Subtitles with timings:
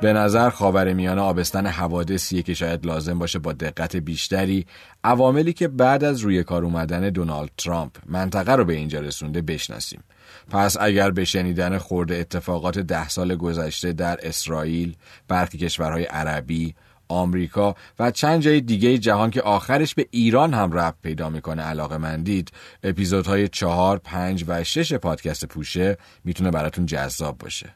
[0.00, 4.66] به نظر خاور میانه آبستن حوادثیه که شاید لازم باشه با دقت بیشتری
[5.04, 10.04] عواملی که بعد از روی کار اومدن دونالد ترامپ منطقه رو به اینجا رسونده بشناسیم.
[10.50, 14.96] پس اگر به شنیدن خورده اتفاقات ده سال گذشته در اسرائیل،
[15.28, 16.74] برخی کشورهای عربی،
[17.08, 21.96] آمریکا و چند جای دیگه جهان که آخرش به ایران هم ربط پیدا می‌کنه علاقه
[21.96, 22.50] مندید
[22.82, 27.74] اپیزودهای چهار، پنج و شش پادکست پوشه می‌تونه براتون جذاب باشه.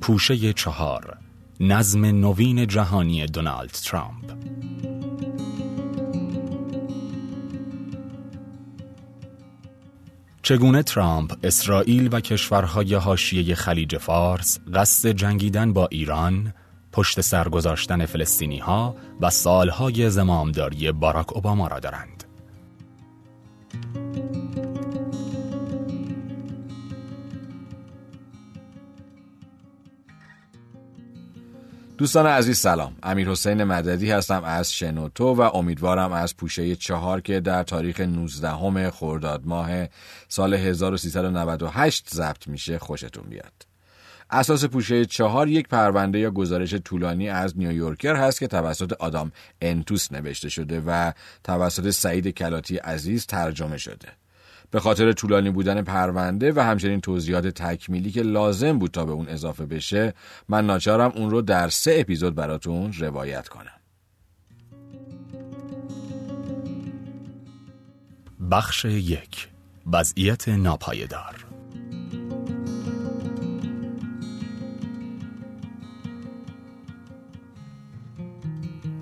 [0.00, 1.18] پوشه چهار
[1.60, 4.32] نظم نوین جهانی دونالد ترامپ.
[10.42, 16.54] چگونه ترامپ اسرائیل و کشورهای حاشیه خلیج فارس قصد جنگیدن با ایران
[16.92, 22.24] پشت سر گذاشتن فلسطینی ها و سالهای زمامداری باراک اوباما را دارند؟
[32.00, 32.96] دوستان عزیز سلام.
[33.02, 38.90] امیر حسین مددی هستم از شنوتو و امیدوارم از پوشه چهار که در تاریخ 19
[38.90, 39.70] خرداد ماه
[40.28, 43.52] سال 1398 ضبط میشه خوشتون بیاد.
[44.30, 50.12] اساس پوشه چهار یک پرونده یا گزارش طولانی از نیویورکر هست که توسط آدام انتوس
[50.12, 51.12] نوشته شده و
[51.44, 54.08] توسط سعید کلاتی عزیز ترجمه شده.
[54.70, 59.28] به خاطر طولانی بودن پرونده و همچنین توضیحات تکمیلی که لازم بود تا به اون
[59.28, 60.14] اضافه بشه
[60.48, 63.80] من ناچارم اون رو در سه اپیزود براتون روایت کنم.
[68.50, 69.48] بخش یک.
[69.92, 71.49] وضعیت ناپایدار.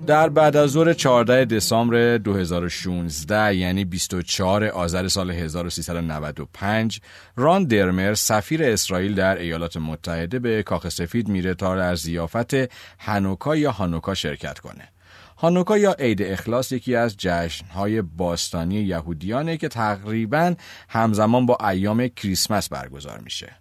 [0.09, 7.01] در بعد از ظهر 14 دسامبر 2016 یعنی 24 آذر سال 1395
[7.35, 12.53] ران درمر سفیر اسرائیل در ایالات متحده به کاخ سفید میره تا در زیافت
[12.99, 14.89] هنوکا یا هانوکا شرکت کنه.
[15.37, 20.55] هانوکا یا عید اخلاص یکی از جشنهای باستانی یهودیانه که تقریبا
[20.89, 23.55] همزمان با ایام کریسمس برگزار میشه.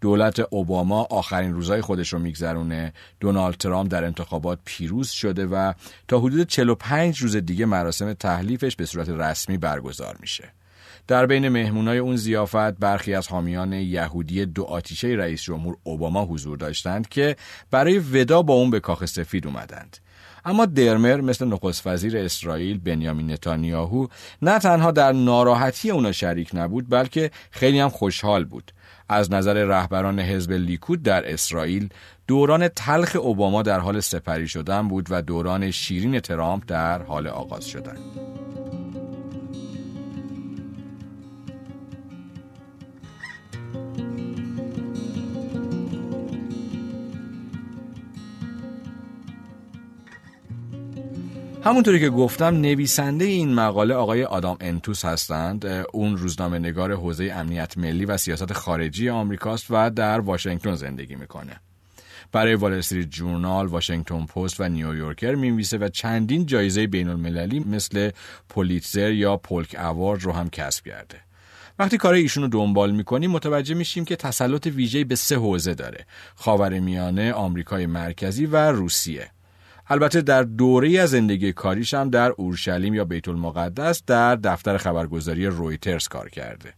[0.00, 2.92] دولت اوباما آخرین روزای خودش رو میگذرونه.
[3.20, 5.72] دونالد ترامپ در انتخابات پیروز شده و
[6.08, 10.52] تا حدود 45 روز دیگه مراسم تحلیفش به صورت رسمی برگزار میشه.
[11.08, 16.56] در بین مهمونای اون زیافت برخی از حامیان یهودی دو آتیشه رئیس جمهور اوباما حضور
[16.56, 17.36] داشتند که
[17.70, 19.96] برای ودا با اون به کاخ سفید اومدند.
[20.44, 24.06] اما درمر مثل نخست وزیر اسرائیل بنیامین نتانیاهو
[24.42, 28.72] نه تنها در ناراحتی اونا شریک نبود بلکه خیلی هم خوشحال بود.
[29.08, 31.88] از نظر رهبران حزب لیکود در اسرائیل
[32.26, 37.66] دوران تلخ اوباما در حال سپری شدن بود و دوران شیرین ترامپ در حال آغاز
[37.66, 37.96] شدن.
[51.64, 55.66] همونطوری که گفتم نویسنده این مقاله آقای آدام انتوس هستند.
[55.92, 61.60] اون روزنامه نگار حوزه امنیت ملی و سیاست خارجی آمریکاست و در واشنگتن زندگی می‌کنه.
[62.32, 68.10] برای وال جورنال، واشنگتن پست و نیویورکر می‌نویسه و چندین جایزه بین المللی مثل
[68.48, 71.20] پولیتزر یا پولک اوارد رو هم کسب کرده.
[71.78, 76.06] وقتی کار ایشون رو دنبال می‌کنیم متوجه میشیم که تسلط ویژه‌ای به سه حوزه داره.
[76.34, 79.30] خاورمیانه آمریکای مرکزی و روسیه.
[79.90, 85.46] البته در دوره از زندگی کاریش هم در اورشلیم یا بیت المقدس در دفتر خبرگزاری
[85.46, 86.74] رویترز کار کرده.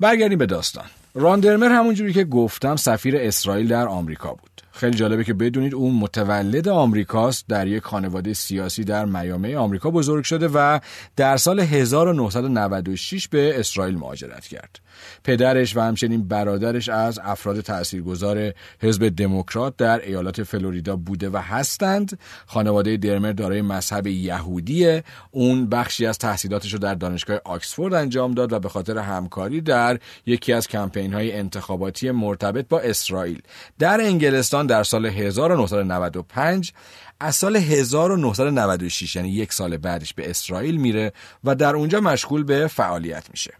[0.00, 0.84] برگردیم به داستان.
[1.14, 4.62] راندرمر همونجوری که گفتم سفیر اسرائیل در آمریکا بود.
[4.72, 10.24] خیلی جالبه که بدونید اون متولد آمریکاست در یک خانواده سیاسی در میامه آمریکا بزرگ
[10.24, 10.78] شده و
[11.16, 14.80] در سال 1996 به اسرائیل مهاجرت کرد.
[15.24, 22.18] پدرش و همچنین برادرش از افراد تاثیرگذار حزب دموکرات در ایالات فلوریدا بوده و هستند.
[22.46, 25.04] خانواده درمر دارای مذهب یهودیه.
[25.30, 29.98] اون بخشی از تحصیلاتش رو در دانشگاه آکسفورد انجام داد و به خاطر همکاری در
[30.26, 33.42] یکی از کمپین های انتخاباتی مرتبط با اسرائیل
[33.78, 36.72] در انگلستان در سال 1995
[37.20, 41.12] از سال 1996 یعنی یک سال بعدش به اسرائیل میره
[41.44, 43.54] و در اونجا مشغول به فعالیت میشه.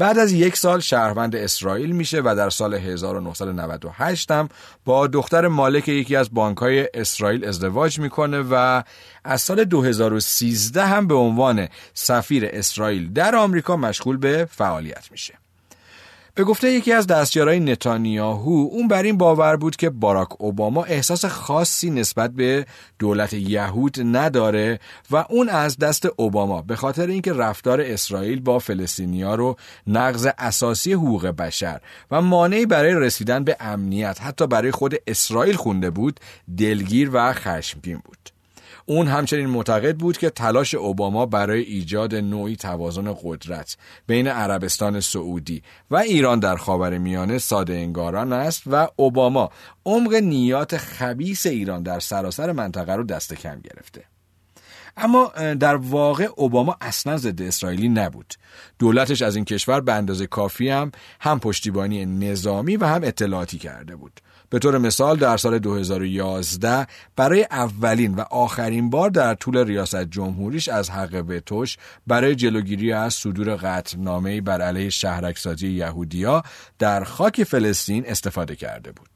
[0.00, 4.48] بعد از یک سال شهروند اسرائیل میشه و در سال 1998 هم
[4.84, 8.82] با دختر مالک یکی از بانکهای اسرائیل ازدواج می‌کنه و
[9.24, 15.34] از سال 2013 هم به عنوان سفیر اسرائیل در آمریکا مشغول به فعالیت میشه.
[16.40, 21.24] به گفته یکی از دستیارای نتانیاهو اون بر این باور بود که باراک اوباما احساس
[21.24, 22.66] خاصی نسبت به
[22.98, 29.34] دولت یهود نداره و اون از دست اوباما به خاطر اینکه رفتار اسرائیل با فلسطینیا
[29.34, 29.56] رو
[29.86, 35.90] نقض اساسی حقوق بشر و مانعی برای رسیدن به امنیت حتی برای خود اسرائیل خونده
[35.90, 36.20] بود
[36.58, 38.39] دلگیر و خشمگین بود.
[38.86, 45.62] اون همچنین معتقد بود که تلاش اوباما برای ایجاد نوعی توازن قدرت بین عربستان سعودی
[45.90, 49.50] و ایران در خاور میانه ساده انگاران است و اوباما
[49.86, 54.04] عمق نیات خبیس ایران در سراسر منطقه رو دست کم گرفته.
[54.96, 58.34] اما در واقع اوباما اصلا ضد اسرائیلی نبود
[58.78, 63.96] دولتش از این کشور به اندازه کافی هم هم پشتیبانی نظامی و هم اطلاعاتی کرده
[63.96, 66.86] بود به طور مثال در سال 2011
[67.16, 71.76] برای اولین و آخرین بار در طول ریاست جمهوریش از حق وتوش
[72.06, 76.42] برای جلوگیری از صدور قطعنامه‌ای بر علیه شهرکسازی یهودیا
[76.78, 79.09] در خاک فلسطین استفاده کرده بود.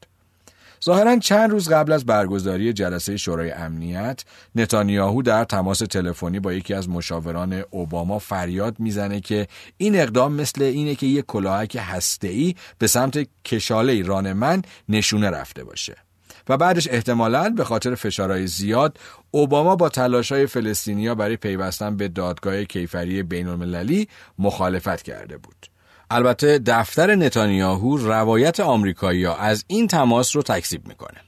[0.85, 6.75] ظاهرا چند روز قبل از برگزاری جلسه شورای امنیت نتانیاهو در تماس تلفنی با یکی
[6.75, 9.47] از مشاوران اوباما فریاد می‌زنه که
[9.77, 15.65] این اقدام مثل اینه که یک کلاهک هسته‌ای به سمت کشاله ایران من نشونه رفته
[15.65, 15.97] باشه
[16.49, 18.99] و بعدش احتمالاً به خاطر فشارهای زیاد
[19.31, 24.09] اوباما با تلاشهای فلسطینیا برای پیوستن به دادگاه کیفری بین المللی
[24.39, 25.74] مخالفت کرده بود.
[26.15, 31.21] البته دفتر نتانیاهو روایت آمریکایی از این تماس رو تکذیب می‌کنه.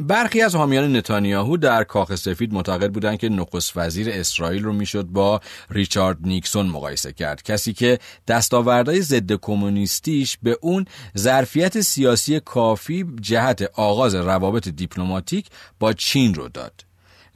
[0.00, 5.04] برخی از حامیان نتانیاهو در کاخ سفید معتقد بودند که نخست وزیر اسرائیل رو می‌شد
[5.04, 5.40] با
[5.70, 10.84] ریچارد نیکسون مقایسه کرد کسی که دستاوردهای ضد کمونیستیش به اون
[11.18, 15.46] ظرفیت سیاسی کافی جهت آغاز روابط دیپلماتیک
[15.80, 16.87] با چین رو داد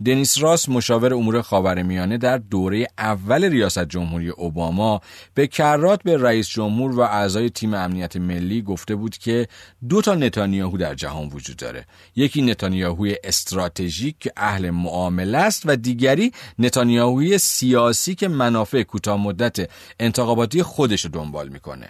[0.05, 5.01] دنیس راس مشاور امور خاورمیانه در دوره اول ریاست جمهوری اوباما
[5.35, 9.49] به کرات به رئیس جمهور و اعضای تیم امنیت ملی گفته بود که
[9.89, 11.87] دو تا نتانیاهو در جهان وجود داره.
[12.17, 19.71] یکی نتانیاهوی استراتژیک که اهل معامله است و دیگری نتانیاهوی سیاسی که منافع کوتاه مدت
[20.01, 21.89] انتخاباتی خودش رو دنبال می‌کنه.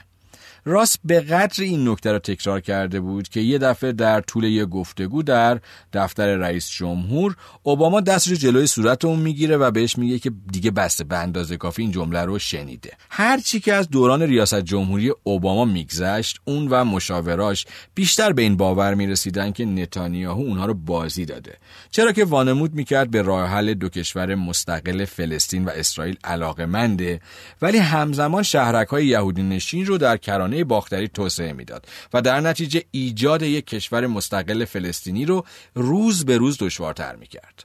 [0.64, 4.64] راست به قدر این نکته را تکرار کرده بود که یه دفعه در طول یه
[4.64, 5.60] گفتگو در
[5.92, 11.04] دفتر رئیس جمهور اوباما دستش جلوی صورت اون می‌گیره و بهش میگه که دیگه بسته
[11.04, 12.90] به اندازه کافی این جمله رو شنیده.
[13.10, 18.56] هر چی که از دوران ریاست جمهوری اوباما میگذشت اون و مشاوراش بیشتر به این
[18.56, 21.56] باور می‌رسیدن که نتانیاهو اونها رو بازی داده.
[21.90, 27.20] چرا که وانمود می‌کرد به راه حل دو کشور مستقل فلسطین و اسرائیل علاقه منده
[27.62, 32.82] ولی همزمان شهرک های یهودی نشین رو در کرانه باختری توسعه می‌داد و در نتیجه
[32.90, 35.44] ایجاد یک کشور مستقل فلسطینی رو
[35.74, 37.64] روز به روز دشوارتر می‌کرد.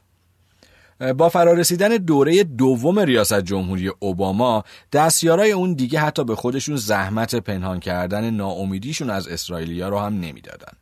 [1.18, 4.64] با فرارسیدن دوره دوم ریاست جمهوری اوباما
[4.94, 10.74] دستیارای اون دیگه حتی به خودشون زحمت پنهان کردن ناامیدیشون از اسرائیلیا رو هم نمی‌دادن.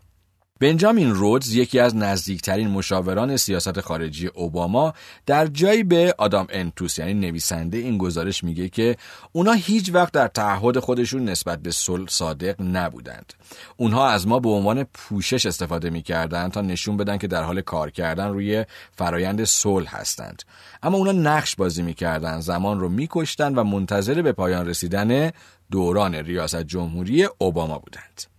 [0.59, 4.93] بنجامین رودز یکی از نزدیکترین مشاوران سیاست خارجی اوباما
[5.25, 8.97] در جایی به آدام انتوس یعنی نویسنده این گزارش میگه که
[9.31, 13.33] اونا هیچ وقت در تعهد خودشون نسبت به صلح صادق نبودند.
[13.77, 17.91] اونها از ما به عنوان پوشش استفاده می‌کردند تا نشون بدن که در حال کار
[17.91, 18.65] کردن روی
[18.97, 20.43] فرایند صلح هستند.
[20.83, 25.31] اما اونا نقش بازی می‌کردند، زمان رو میکشتند و منتظر به پایان رسیدن
[25.71, 28.34] دوران ریاست جمهوری اوباما بودند.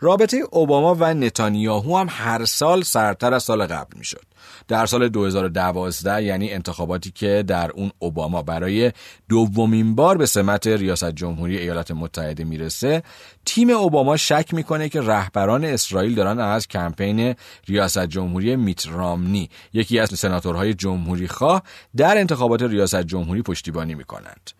[0.00, 4.22] رابطه اوباما و نتانیاهو هم هر سال سرتر از سال قبل می‌شد.
[4.68, 8.92] در سال 2012 یعنی انتخاباتی که در اون اوباما برای
[9.28, 13.02] دومین بار به سمت ریاست جمهوری ایالات متحده می‌رسه
[13.44, 17.34] تیم اوباما شک می‌کنه که رهبران اسرائیل دارن از کمپین
[17.68, 21.62] ریاست جمهوری میترامنی یکی از سناتورهای جمهوری خواه
[21.96, 24.50] در انتخابات ریاست جمهوری پشتیبانی می‌کنند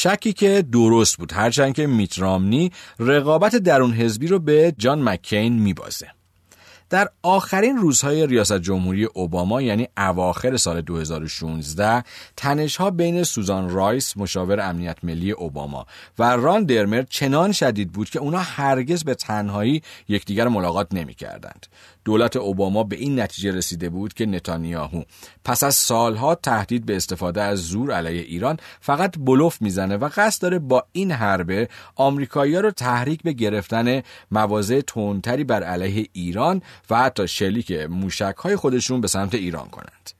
[0.00, 6.08] شکی که درست بود هرچند که میترامنی رقابت درون حزبی رو به جان مکین میبازه
[6.90, 12.04] در آخرین روزهای ریاست جمهوری اوباما یعنی اواخر سال 2016
[12.36, 15.86] تنشها بین سوزان رایس مشاور امنیت ملی اوباما
[16.18, 21.66] و ران درمر چنان شدید بود که اونا هرگز به تنهایی یکدیگر ملاقات نمی‌کردند.
[22.08, 25.02] دولت اوباما به این نتیجه رسیده بود که نتانیاهو
[25.44, 30.42] پس از سالها تهدید به استفاده از زور علیه ایران فقط بلوف می‌زنه و قصد
[30.42, 36.98] داره با این حربه آمریکایی‌ها رو تحریک به گرفتن مواضع تندتری بر علیه ایران و
[36.98, 40.17] حتی شلیک موشک‌های خودشون به سمت ایران کنند.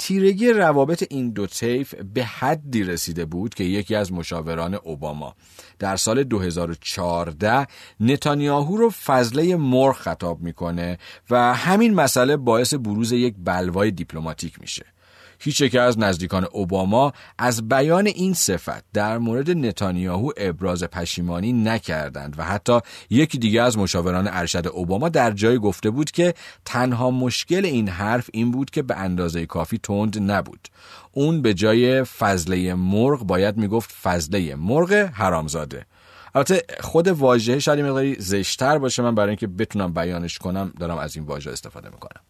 [0.00, 5.34] تیرگی روابط این دو طیف به حدی رسیده بود که یکی از مشاوران اوباما.
[5.78, 7.66] در سال 2014
[8.00, 10.98] نتانیاهو رو فضله مرغ خطاب می‌کنه
[11.30, 14.86] و همین مسئله باعث بروز یک بلوای دیپلماتیک میشه.
[15.42, 22.38] هیچ یک از نزدیکان اوباما از بیان این صفت در مورد نتانیاهو ابراز پشیمانی نکردند
[22.38, 22.80] و حتی
[23.10, 28.30] یکی دیگه از مشاوران ارشد اوباما در جای گفته بود که تنها مشکل این حرف
[28.32, 30.68] این بود که به اندازه کافی تند نبود.
[31.12, 35.86] اون به جای فضله مرغ باید می‌گفت فضله مرغ حرامزاده.
[36.34, 41.16] البته خود واژه شاید مقداری زشتر باشه من برای اینکه بتونم بیانش کنم دارم از
[41.16, 42.20] این واژه استفاده می‌کنم.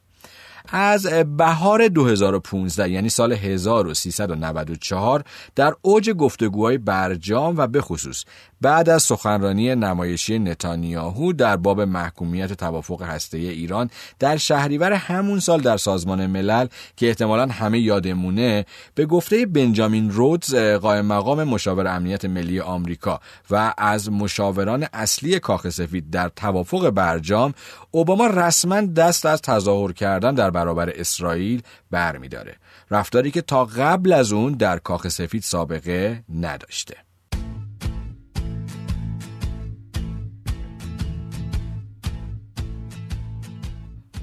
[0.68, 5.24] از بهار 2015 یعنی سال 1394
[5.54, 8.24] در اوج گفتگوهای برجام و به خصوص
[8.60, 15.60] بعد از سخنرانی نمایشی نتانیاهو در باب محکومیت توافق هسته ایران در شهریور همون سال
[15.60, 22.24] در سازمان ملل که احتمالا همه یادمونه به گفته بنجامین رودز قائم مقام مشاور امنیت
[22.24, 27.54] ملی آمریکا و از مشاوران اصلی کاخ سفید در توافق برجام
[27.90, 32.56] اوباما رسما دست از تظاهر کردن در برابر اسرائیل برمیداره.
[32.90, 37.09] رفتاری که تا قبل از اون در کاخ سفید سابقه نداشته.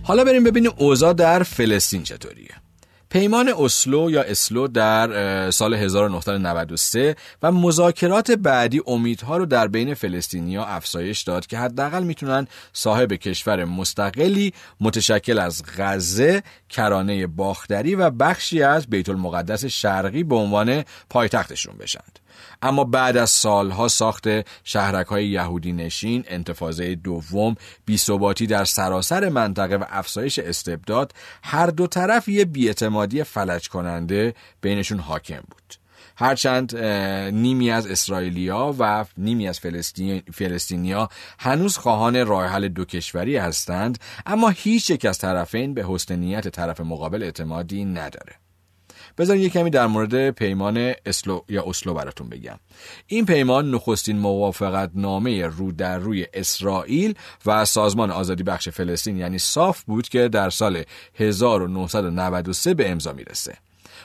[0.07, 2.55] حالا بریم ببینیم اوضاع در فلسطین چطوریه
[3.09, 10.65] پیمان اسلو یا اسلو در سال 1993 و مذاکرات بعدی امیدها رو در بین فلسطینیا
[10.65, 18.63] افزایش داد که حداقل می‌تونن صاحب کشور مستقلی متشکل از غزه، کرانه باختری و بخشی
[18.63, 22.19] از بیت المقدس شرقی به عنوان پایتختشون بشند.
[22.61, 24.27] اما بعد از سالها ساخت
[24.63, 31.13] شهرک های یهودی نشین، انتفاضه دوم، بیثباتی در سراسر منطقه و افزایش استبداد
[31.43, 35.87] هر دو طرف یه بیاعتمادی فلج کننده بینشون حاکم بود.
[36.19, 36.77] هرچند
[37.33, 43.99] نیمی از اسرائیلیا و نیمی از فلسطین، فلسطینیا هنوز خواهان راه حل دو کشوری هستند
[44.25, 48.35] اما هیچ یک از طرفین به حسن نیت طرف مقابل اعتمادی نداره
[49.17, 52.59] بذارین یه کمی در مورد پیمان اسلو یا اسلو براتون بگم.
[53.07, 57.13] این پیمان نخستین موافقت نامه رو در روی اسرائیل
[57.45, 60.83] و سازمان آزادی بخش فلسطین یعنی صاف بود که در سال
[61.15, 63.57] 1993 به امضا می‌رسه.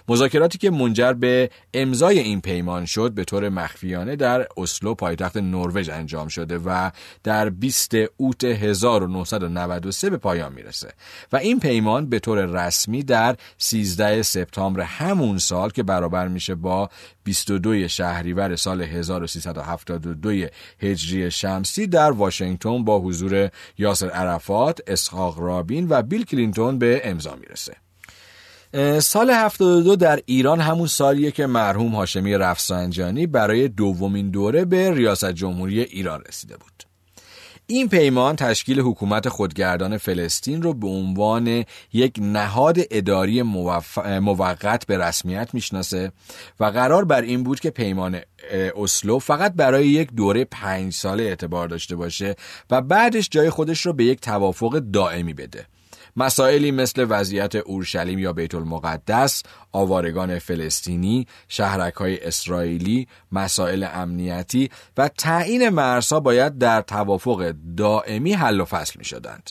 [0.08, 5.88] مذاکراتی که منجر به امضای این پیمان شد به طور مخفیانه در اسلو پایتخت نروژ
[5.88, 6.90] انجام شده و
[7.22, 10.92] در 20 اوت 1993 به پایان می‌رسه
[11.32, 16.90] و این پیمان به طور رسمی در 13 سپتامبر همون سال که برابر میشه با
[17.24, 20.46] 22 شهریور سال 1372
[20.78, 27.34] هجری شمسی در واشنگتن با حضور یاسر عرفات، اسحاق رابین و بیل کلینتون به امضا
[27.34, 27.76] می‌رسه.
[29.00, 35.32] سال 72 در ایران همون سالیه که مرحوم هاشمی رفسنجانی برای دومین دوره به ریاست
[35.32, 36.72] جمهوری ایران رسیده بود.
[37.66, 43.42] این پیمان تشکیل حکومت خودگردان فلسطین رو به عنوان یک نهاد اداری
[44.20, 46.12] موقت به رسمیت می‌شناسه
[46.60, 48.20] و قرار بر این بود که پیمان
[48.76, 52.36] اسلو فقط برای یک دوره پنج ساله اعتبار داشته باشه
[52.70, 55.66] و بعدش جای خودش رو به یک توافق دائمی بده.
[56.16, 59.42] مسائلی مثل وضعیت اورشلیم یا بیت المقدس،
[59.72, 68.60] آوارگان فلسطینی، شهرک های اسرائیلی، مسائل امنیتی و تعیین مرزها باید در توافق دائمی حل
[68.60, 69.50] و فصل می شدند.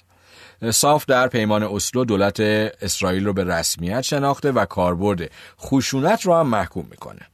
[0.71, 6.47] صاف در پیمان اسلو دولت اسرائیل رو به رسمیت شناخته و کاربرد خشونت رو هم
[6.47, 7.30] محکوم می‌کنه.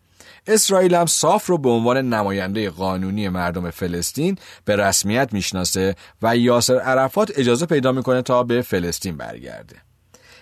[0.48, 6.80] اسرائیل هم صاف رو به عنوان نماینده قانونی مردم فلسطین به رسمیت می‌شناسه و یاسر
[6.80, 9.76] عرفات اجازه پیدا می‌کنه تا به فلسطین برگرده.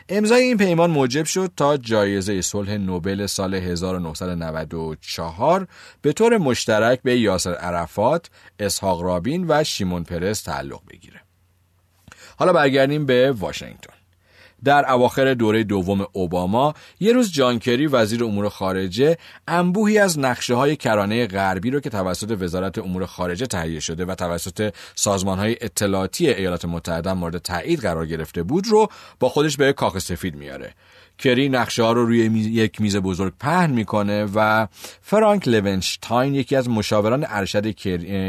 [0.10, 5.68] امضای این پیمان موجب شد تا جایزه صلح نوبل سال 1994
[6.02, 11.22] به طور مشترک به یاسر عرفات، اسحاق رابین و شیمون پرس تعلق بگیره.
[12.38, 13.95] حالا برگردیم به واشنگتن.
[14.64, 20.76] در اواخر دوره دوم اوباما یه روز جانکری وزیر امور خارجه انبوهی از نقشه های
[20.76, 26.30] کرانه غربی رو که توسط وزارت امور خارجه تهیه شده و توسط سازمان های اطلاعاتی
[26.30, 28.88] ایالات متحده مورد تایید قرار گرفته بود رو
[29.20, 30.74] با خودش به کاخ سفید میاره.
[31.18, 34.68] کری نقشه ها رو روی یک میز بزرگ پهن می‌کنه و
[35.02, 37.72] فرانک لونشتاین یکی از مشاوران ارشد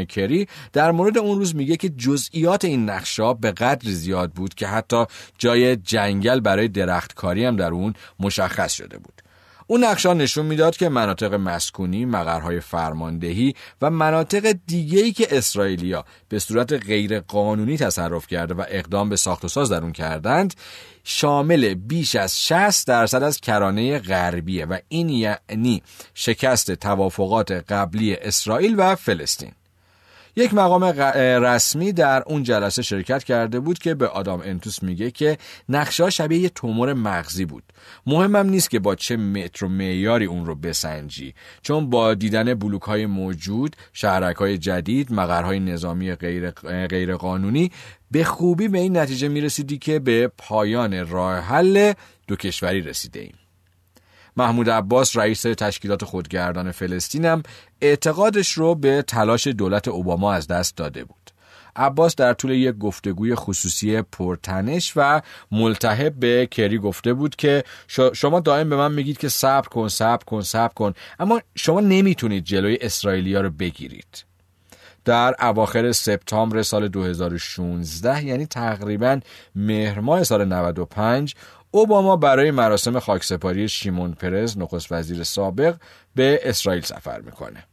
[0.07, 4.53] کری در مورد اون روز میگه که جزئیات این نقشه ها به قدر زیاد بود
[4.53, 5.05] که حتی
[5.37, 9.21] جای جنگل برای درختکاری هم در اون مشخص شده بود.
[9.67, 16.39] اون نقشه نشون می‌داد که مناطق مسکونی، مقرهای فرماندهی و مناطق دیگه‌ای که اسرائیلیا به
[16.39, 20.53] صورت غیر قانونی تصرف کرده و اقدام به ساخت و ساز در اون کردند
[21.09, 25.83] شامل بیش از 60 درصد از کرانه غربیه و این یعنی
[26.13, 29.51] شکست توافقات قبلی اسرائیل و فلسطین.
[30.37, 30.83] یک مقام
[31.43, 35.37] رسمی در اون جلسه شرکت کرده بود که به آدام انتوس میگه که
[35.69, 37.63] نقشه شبیه یه تومور مغزی بود.
[38.05, 41.33] مهمم نیست که با چه متر و معیاری اون رو بسنجی.
[41.61, 46.51] چون با دیدن بلوک های موجود شهرک های جدید مقرهای نظامی غیر,
[46.87, 47.71] غیر قانونی
[48.11, 51.93] به خوبی به این نتیجه می‌رسیدی که به پایان راه حل
[52.27, 53.46] دو کشوری رسیده ایم.
[54.37, 57.43] محمود عباس رئیس تشکیلات خودگردان فلسطین هم
[57.81, 61.31] اعتقادش رو به تلاش دولت اوباما از دست داده بود.
[61.75, 67.63] عباس در طول یک گفتگوی خصوصی پرتنش و ملتهب به کری گفته بود که
[68.13, 72.43] شما دائم به من میگید که صبر کن صبر کن صبر کن اما شما نمی‌تونید
[72.43, 74.27] جلوی اسرائیلیا رو بگیرید
[75.05, 79.19] در اواخر سپتامبر سال 2016 یعنی تقریبا
[79.55, 81.35] مهر ماه سال 95
[81.79, 85.75] اوباما برای مراسم خاکسپاری شیمون پرز نخست وزیر سابق
[86.15, 87.63] به اسرائیل سفر می‌کنه.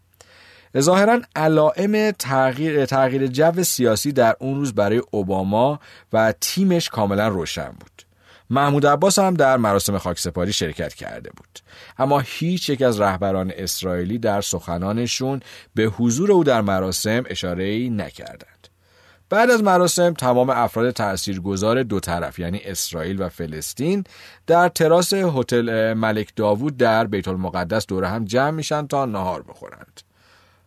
[0.79, 5.81] ظاهرا علائم تغییر, تغییر جو سیاسی در اون روز برای اوباما
[6.13, 8.03] و تیمش کاملا روشن بود.
[8.51, 11.59] محمود عباس هم در مراسم خاکسپاری شرکت کرده بود
[11.99, 15.41] اما هیچ یک از رهبران اسرائیلی در سخنانشون
[15.75, 18.54] به حضور او در مراسم اشاره ای نکردند
[19.35, 24.05] بعد از مراسم تمام افراد تاثیرگذار دو طرف یعنی اسرائیل و فلسطین
[24.47, 30.01] در تراس هتل ملک داوود در بیت المقدس دور هم جمع میشن تا نهار بخورند.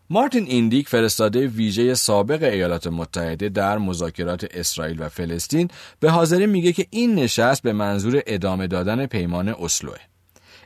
[0.09, 5.69] مارتین ایندیک فرستاده ویژه سابق ایالات متحده در مذاکرات اسرائیل و فلسطین
[5.99, 9.97] به حاضرین میگه که این نشست به منظور ادامه دادن پیمان اسلوه.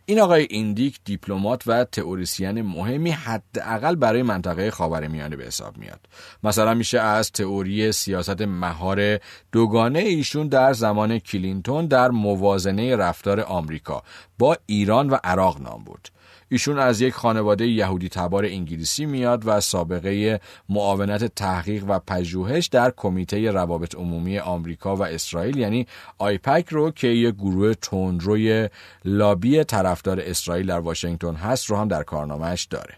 [0.05, 6.00] این آقای ایندیک دیپلمات و تئوریسین مهمی حداقل برای منطقه خاورمیانه به حساب میاد.
[6.43, 9.20] مثلا میشه از تئوری سیاست مهار
[9.51, 14.03] دوگانه ایشون در زمان کلینتون در موازنه رفتار آمریکا
[14.39, 16.10] با ایران و عراق نام برد.
[16.51, 20.39] ایشون از یک خانواده یهودی تبار انگلیسی میاد و سابقه
[20.70, 27.08] معاونت تحقیق و پژوهش در کمیته روابط عمومی آمریکا و اسرائیل یعنی آیپک رو که
[27.08, 28.70] یک گروه تندروی
[29.05, 32.96] لابی طرفدار اسرائیل در واشنگتن هست رو هم در کارنامهش داره.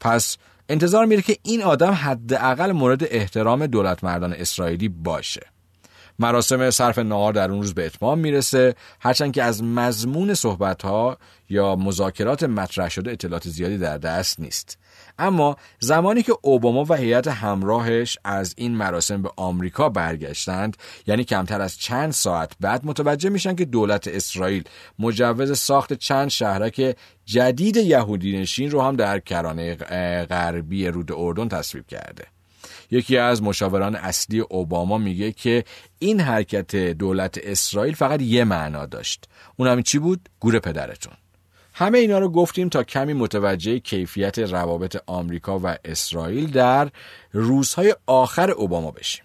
[0.00, 0.36] پس
[0.68, 5.53] انتظار میره که این آدم حداقل مورد احترام دولت مردان اسرائیلی باشه.
[6.18, 8.74] مراسم صرف نهار در اون روز به اتمام می‌رسه.
[9.00, 14.78] هرچند که از مضمون صحبت ها یا مذاکرات مطرح شده اطلاعات زیادی در دست نیست.
[15.18, 21.60] اما زمانی که اوباما و هیئت همراهش از این مراسم به آمریکا برگشتند یعنی کمتر
[21.60, 24.64] از چند ساعت بعد متوجه میشن که دولت اسرائیل
[24.98, 29.74] مجوز ساخت چند شهرک جدید یهودی نشین رو هم در کرانه
[30.24, 32.33] غربی رود اردن تصویب کرده.
[32.90, 35.64] یکی از مشاوران اصلی اوباما میگه که
[35.98, 39.28] این حرکت دولت اسرائیل فقط یه معنا داشت.
[39.56, 41.12] اونم چی بود؟ گور پدرتون.
[41.72, 46.90] همه اینا رو گفتیم تا کمی متوجه کیفیت روابط آمریکا و اسرائیل در
[47.32, 49.24] روزهای آخر اوباما بشیم.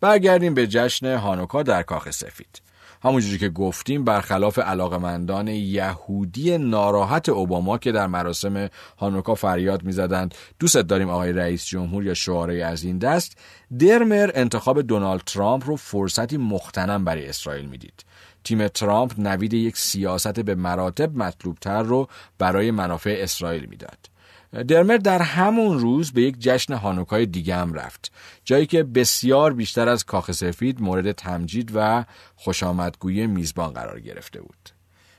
[0.00, 2.65] برگردیم به جشن هانوکا در کاخ سفید.
[3.02, 10.76] همونجوری که گفتیم برخلاف علاقمندان یهودی ناراحت اوباما که در مراسم هانوکا فریاد می‌زدند دوست
[10.76, 13.38] داریم آقای رئیس جمهور یا شعاره از این دست
[13.78, 18.04] درمر انتخاب دونالد ترامپ رو فرصتی مختنم برای اسرائیل می‌دید.
[18.44, 24.15] تیم ترامپ نوید یک سیاست به مراتب مطلوبتر رو برای منافع اسرائیل می‌داد.
[24.62, 28.12] درمر در همون روز به یک جشن هانوکای دیگه هم رفت
[28.44, 32.04] جایی که بسیار بیشتر از کاخ سفید مورد تمجید و
[32.36, 34.70] خوشامدگویی میزبان قرار گرفته بود.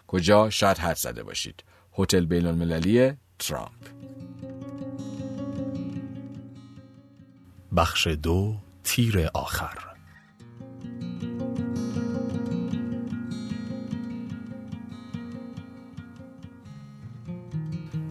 [0.08, 1.64] کجا؟ شاید حد زده باشید.
[1.98, 3.72] هتل بین المللی ترامپ.
[7.78, 9.87] بخش دو تیر آخر.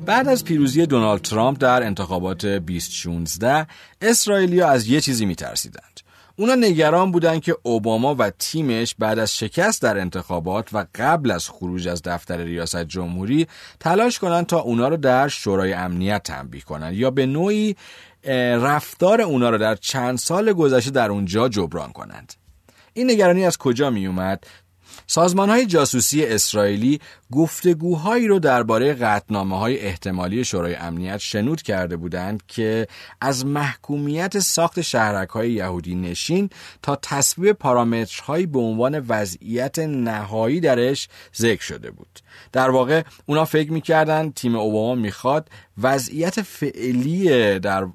[0.06, 3.66] بعد از پیروزی دونالد ترامپ در انتخابات 2016
[4.00, 6.00] اسرائیلیا از یه چیزی میترسیدند.
[6.36, 11.48] اونا نگران بودند که اوباما و تیمش بعد از شکست در انتخابات و قبل از
[11.48, 13.46] خروج از دفتر ریاست جمهوری
[13.80, 17.76] تلاش کنند تا اونا رو در شورای امنیت تنبیه کنند یا به نوعی
[18.60, 22.32] رفتار اونا رو در چند سال گذشته در اونجا جبران کنند.
[22.92, 24.46] این نگرانی از کجا می اومد
[25.06, 27.00] سازمان های جاسوسی اسرائیلی
[27.32, 32.86] گفتگوهایی رو درباره قطنامه های احتمالی شورای امنیت شنود کرده بودند که
[33.20, 36.50] از محکومیت ساخت شهرک های یهودی نشین
[36.82, 42.20] تا تصویب پارامترهایی به عنوان وضعیت نهایی درش ذکر شده بود.
[42.52, 45.48] در واقع اونا فکر می‌کردن تیم اوباما می‌خواد
[45.82, 47.86] وضعیت فعلی در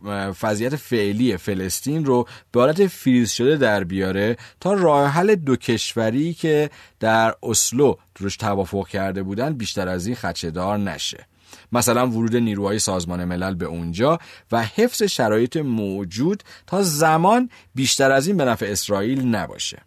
[0.44, 6.34] وضعیت فعلی فلسطین رو به حالت فریز شده در بیاره تا راه حل دو کشوری
[6.34, 11.28] که در اسلو روش توافق کرده بودن بیشتر از این خدشدار نشه.
[11.72, 14.20] مثلا ورود نیروهای سازمان ملل به اونجا
[14.52, 19.82] و حفظ شرایط موجود تا زمان بیشتر از این به نفع اسرائیل نباشه.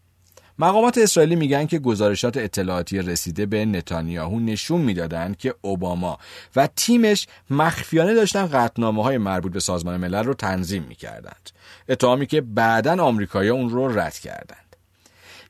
[0.58, 6.18] مقامات اسرائیلی میگن که گزارشات اطلاعاتی رسیده به نتانیاهو نشون می‌دادند که اوباما
[6.56, 11.50] و تیمش مخفیانه داشتن قطنامه های مربوط به سازمان ملل رو تنظیم می‌کردند.
[11.88, 14.63] اتهامی که بعدا آمریکایی‌ها اون رو رد کردند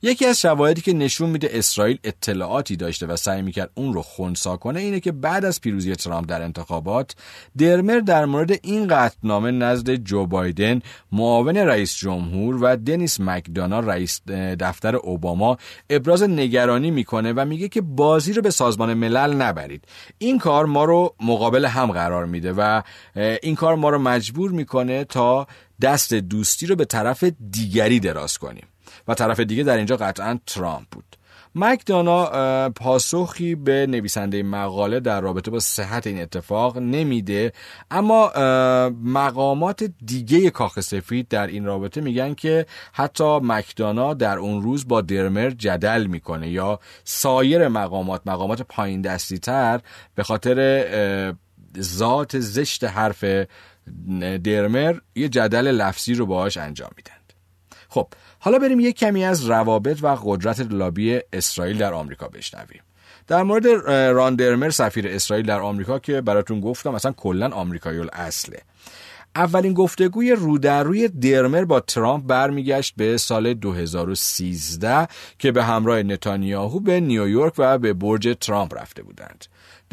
[0.01, 4.57] یکی از شواهدی که نشون میده اسرائیل اطلاعاتی داشته و سعی می‌کرد اون رو خونسا
[4.57, 7.15] کنه اینه که بعد از پیروزی ترامپ در انتخابات
[7.57, 10.81] درمر در مورد این قطعنامه نزد جو بایدن
[11.11, 14.21] معاون رئیس جمهور و دنیس مکدانا رئیس
[14.59, 15.57] دفتر اوباما
[15.89, 19.83] ابراز نگرانی می‌کنه و میگه که بازی رو به سازمان ملل نبرید.
[20.17, 22.81] این کار ما رو مقابل هم قرار میده و
[23.15, 25.47] این کار ما رو مجبور می‌کنه تا
[25.81, 28.67] دست دوستی رو به طرف دیگری دراز کنیم.
[29.07, 31.17] و طرف دیگه در اینجا قطعا ترامپ بود.
[31.55, 37.53] مکدانا پاسخی به نویسنده مقاله در رابطه با صحت این اتفاق نمیده
[37.91, 38.31] اما
[39.03, 45.01] مقامات دیگه کاخ سفید در این رابطه میگن که حتی مکدانا در اون روز با
[45.01, 49.81] درمر جدل می‌کنه یا سایر مقامات مقامات پایین دستی تر
[50.15, 51.33] به خاطر
[51.79, 53.25] ذات زشت حرف
[54.43, 57.33] درمر یه جدل لفظی رو باهاش انجام میدند
[57.89, 58.07] خب
[58.45, 62.81] حالا بریم یک کمی از روابط و قدرت لابی اسرائیل در آمریکا بشنویم
[63.27, 68.61] در مورد راندرمر سفیر اسرائیل در آمریکا که براتون گفتم مثلا کلا آمریکایی اصله
[69.35, 75.07] اولین گفتگوی رو در روی درمر با ترامپ برمیگشت به سال 2013
[75.39, 79.45] که به همراه نتانیاهو به نیویورک و به برج ترامپ رفته بودند.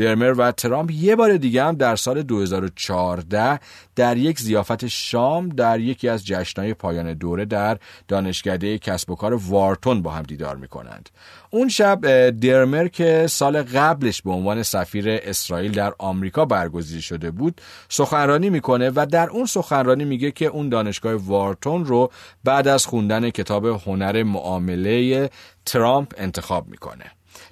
[0.02, 3.60] درمر و ترامپ یه بار دیگه هم در سال 2014
[3.96, 9.34] در یک زیافت شام در یکی از جشنهای پایان دوره در دانشکده کسب و کار
[9.34, 11.08] وارتون با هم دیدار می‌کنند.
[11.50, 17.60] اون شب درمر که سال قبلش به عنوان سفیر اسرائیل در آمریکا برگزیده شده بود
[17.88, 22.10] سخنرانی می‌کنه و در اون سخنرانی میگه که اون دانشگاه وارتون رو
[22.44, 25.30] بعد از خوندن کتاب هنر معامله
[25.66, 27.04] ترامپ انتخاب می‌کنه.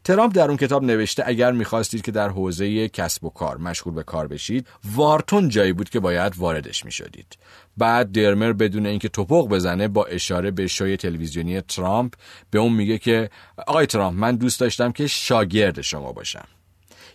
[0.05, 4.03] ترامپ در اون کتاب نوشته اگر می‌خواستید که در حوزه کسب و کار مشغول به
[4.03, 7.39] کار بشید وارتون جایی بود که باید واردش می‌شدید.
[7.77, 12.15] بعد درمر بدون اینکه توپق بزنه با اشاره به شوی تلویزیونی ترامپ
[12.51, 13.31] به اون میگه که
[13.67, 16.45] آقای ترامپ من دوست داشتم که شاگرد شما باشم.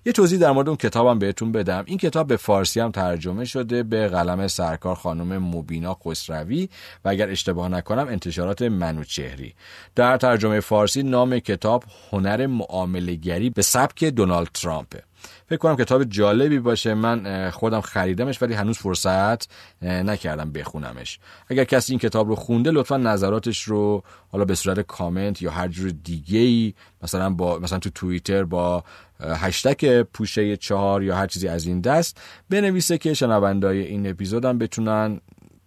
[0.07, 1.83] یه توضیح در مورد اون کتابم بهتون بدم.
[1.85, 6.69] این کتاب به فارسی هم ترجمه شده به قلم سرکار خانم مبینا خسروی
[7.05, 9.53] و اگر اشتباه نکنم انتشارات منوچهری
[9.95, 15.03] در ترجمه فارسی نام کتاب هنر معاملهگری به سبک دونالد ترامپه
[15.49, 16.93] فکر کنم کتاب جالبی باشه.
[16.93, 19.49] من خودم خریدمش ولی هنوز فرصت
[19.81, 21.19] نکردم بخونمش.
[21.47, 25.67] اگر کسی این کتاب رو خونده لطفا نظراتش رو حالا به صورت کامنت یا هر
[25.67, 28.83] جور دیگه ای مثلا با مثلا تو توییتر با
[29.19, 35.21] هشتک پوشه چهار یا هر چیزی از این دست بنویسه که شنوندای این اپیزودم بتونن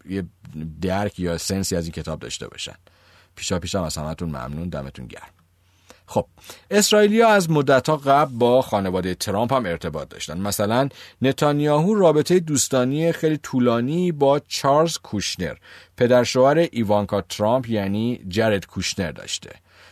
[0.09, 0.25] یه
[0.81, 2.75] درک یا sense ی از این کتاب داشته باشن.
[3.37, 5.29] پیشاپیش از همتون ممنون دمتون گرم.
[6.07, 6.27] خب
[6.71, 10.41] اسرائیلیا از مدتها قبل با خانواده ترامپ هم ارتباط داشتن.
[10.41, 10.89] مثلا
[11.23, 15.55] نتانیاهو رابطه دوستانه خیلی طولانی با چارلز کوشنر.
[15.97, 19.51] پدر شوهر ایوانکا ترامپ یعنی جرد کوشنر داشته.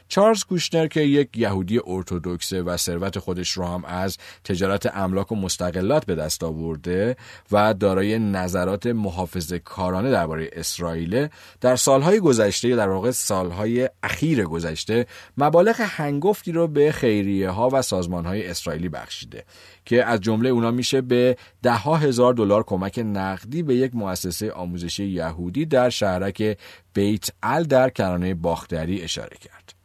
[0.08, 5.36] چارلز کوشنر که یک یهودی ارتودکسه و ثروت خودش رو هم از تجارت املاک و
[5.36, 7.16] مستقلات به دست آورده
[7.52, 11.28] و دارای نظرات محافظه کارانه درباره اسرائیل
[11.60, 17.82] در سالهای گذشته در واقع سالهای اخیر گذشته مبالغ هنگفتی رو به خیریه ها و
[17.82, 19.44] سازمان های اسرائیلی بخشیده
[19.84, 24.52] که از جمله اونا میشه به ده ها هزار دلار کمک نقدی به یک مؤسسه
[24.52, 26.58] آموزشی یهودی در شهرک
[26.94, 29.75] بیت ال در کرانه باختری اشاره کرد.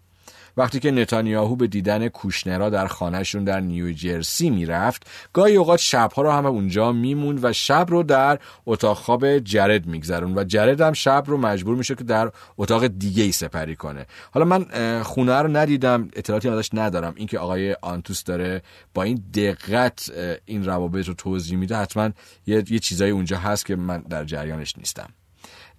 [0.57, 6.31] وقتی که نتانیاهو به دیدن کوشنرا در خانهشون در نیوجرسی می‌رفت گاهی اوقات شبها رو
[6.31, 11.23] هم اونجا میموند و شب رو در اتاق خواب جرد میگذرون و جرد هم شب
[11.27, 14.05] رو مجبور میشه که در اتاق دیگه ای سپری کنه.
[14.31, 14.65] حالا من
[15.03, 17.13] خونه رو ندیدم اطلاعاتی ازش ندارم.
[17.15, 18.61] اینکه آقای آنتوس داره
[18.93, 20.11] با این دقت
[20.45, 22.09] این روابط رو توضیح میده حتما
[22.47, 25.09] یه, یه چیزایی اونجا هست که من در جریانش نیستم.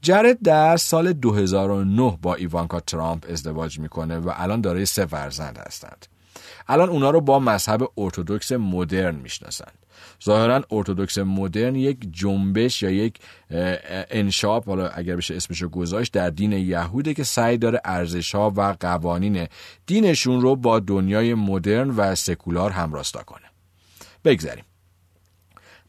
[0.02, 6.06] جرد در سال 2009 با ایوانکا ترامپ ازدواج می‌کنه و الان دارای سه فرزند هستند.
[6.68, 9.72] الان اونا رو با مذهب ارتودکس مدرن می‌شناسند.
[10.24, 13.18] ظاهرا ارتودکس مدرن یک جنبش یا یک
[14.10, 18.76] انشاب حالا اگر بشه اسمشو گذاشت در دین یهوده که سعی داره ارزش ها و
[18.80, 19.46] قوانین
[19.86, 23.46] دینشون رو با دنیای مدرن و سکولار همراستا کنه.
[24.24, 24.64] بگذاریم.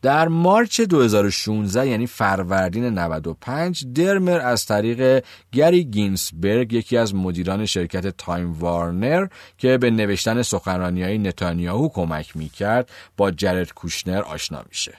[0.04, 8.08] در مارچ 2016 یعنی فروردین 95 درمر از طریق گری گینسبرگ یکی از مدیران شرکت
[8.08, 14.94] تایم وارنر که به نوشتن سخنرانی های نتانیاهو کمک می‌کرد با جرد کوشنر آشنا میشه.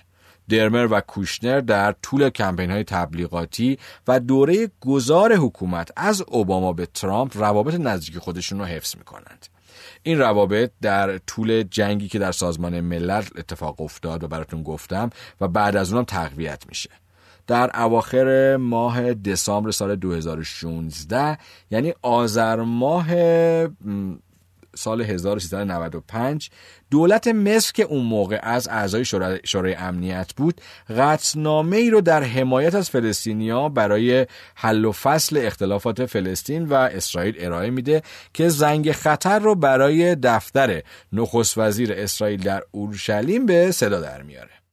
[0.49, 6.87] درمر و کوشنر در طول کمپین های تبلیغاتی و دوره گذار حکومت از اوباما به
[6.87, 9.54] ترامپ روابط نزدیک خودشون رو حفظ می‌کنند.
[10.07, 15.49] این روابط در طول جنگی که در سازمان ملل اتفاق افتاد و براتون گفتم و
[15.49, 16.90] بعد از اونم تقویت میشه.
[17.47, 21.38] در اواخر ماه دسامبر سال 2016
[21.71, 23.07] یعنی آذر ماه
[24.77, 26.51] سال 1395
[26.91, 29.05] دولت مصر که اون موقع از اعضای
[29.45, 30.61] شورای امنیت بود
[30.99, 37.35] قطنامه ای رو در حمایت از فلسطینیا برای حل و فصل اختلافات فلسطین و اسرائیل
[37.39, 38.03] ارائه میده
[38.35, 40.83] که زنگ خطر رو برای دفتر
[41.13, 44.63] نخست وزیر اسرائیل در اورشلیم به صدا در میاره.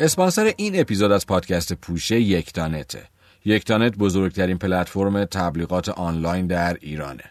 [0.00, 3.02] اسپانسر این اپیزود از پادکست پوشه یکتانته
[3.44, 7.24] یکتانت بزرگترین پلتفرم تبلیغات آنلاین در ایرانه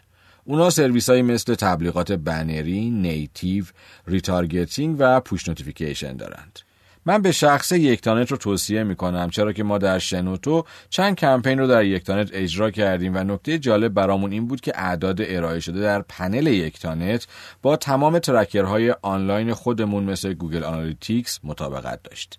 [0.44, 3.64] اونا سرویس های مثل تبلیغات بنری، نیتیو،
[4.06, 6.60] retargeting و push notification دارند.
[7.06, 11.66] من به شخصه یکتانت رو توصیه می‌کنم چرا که ما در شنوتو چند کمپین رو
[11.66, 16.02] در یکتانت اجرا کردیم و نکته جالب برامون این بود که اعداد ارائه شده در
[16.02, 17.26] پنل یکتانت
[17.62, 22.38] با تمام tracker های آنلاین خودمون مثل گوگل آنالیتیکس مطابقت داشت.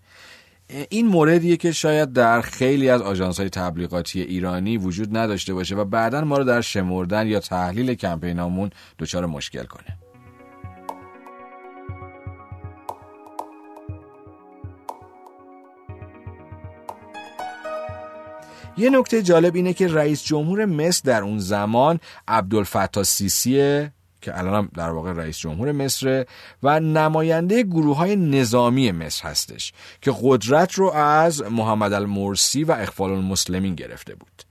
[0.89, 5.85] این موردیه که شاید در خیلی از آژانس های تبلیغاتی ایرانی وجود نداشته باشه و
[5.85, 10.04] بعدا ما رو در شمردن یا تحلیل کمپینامون دچار مشکل کنه.
[18.77, 24.53] یه نکته جالب اینه که رئیس جمهور مصر در اون زمان عبدالفتاح سیسیه که الان
[24.53, 26.25] هم در واقع رئیس جمهور مصر
[26.63, 33.11] و نماینده گروه های نظامی مصر هستش که قدرت رو از محمد المرسی و اخفال
[33.11, 34.43] المسلمین گرفته بود.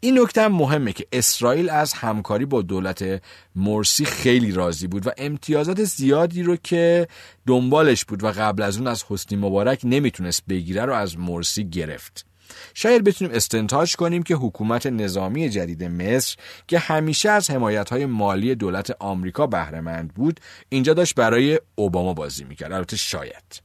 [0.00, 3.22] این نکته هم مهمه که اسرائیل از همکاری با دولت
[3.56, 7.08] مرسی خیلی راضی بود و امتیازات زیادی رو که
[7.46, 12.26] دنبالش بود و قبل از اون از حسنی مبارک نمی‌تونست بگیره رو از مرسی گرفت.
[12.74, 16.36] شاید بتونیم استنتاج کنیم که حکومت نظامی جدید مصر
[16.68, 17.50] که همیشه از
[17.90, 22.72] های مالی دولت آمریکا بهرهمند بود اینجا داشت برای اوباما بازی می‌کرد.
[22.72, 23.62] البته شاید.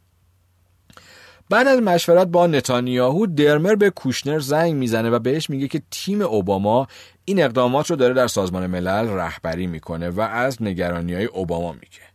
[1.50, 6.22] بعد از مشورت با نتانیاهو درمر به کوشنر زنگ می‌زنه و بهش میگه که تیم
[6.22, 6.88] اوباما
[7.26, 12.11] این اقدامات رو داره در سازمان ملل رهبری می‌کنه و از نگرانی های اوباما میگه.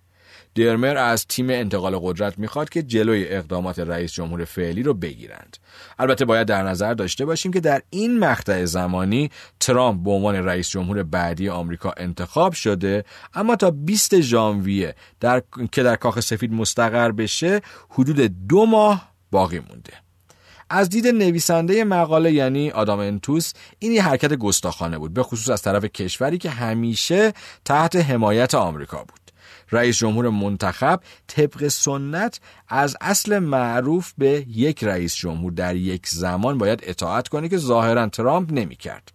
[0.56, 5.56] درمر از تیم انتقال قدرت می‌خواد که جلوی اقدامات رئیس جمهور فعلی رو بگیرند.
[5.98, 10.68] البته باید در نظر داشته باشیم که در این مقطع زمانی ترامپ به عنوان رئیس
[10.68, 15.42] جمهور بعدی آمریکا انتخاب شده اما تا 20 ژانویه در...
[15.72, 19.92] که در کاخ سفید مستقر بشه حدود دو ماه باقی مونده.
[20.70, 25.62] از دید نویسنده مقاله یعنی آدام انتوس این یه حرکت گستاخانه بود به خصوص از
[25.62, 27.32] طرف کشوری که همیشه
[27.64, 29.25] تحت حمایت آمریکا بود.
[29.72, 36.58] رئیس جمهور منتخب طبق سنت از اصل معروف به یک رئیس جمهور در یک زمان
[36.58, 39.12] باید اطاعت کنه که ظاهرا ترامپ نمی‌کرد.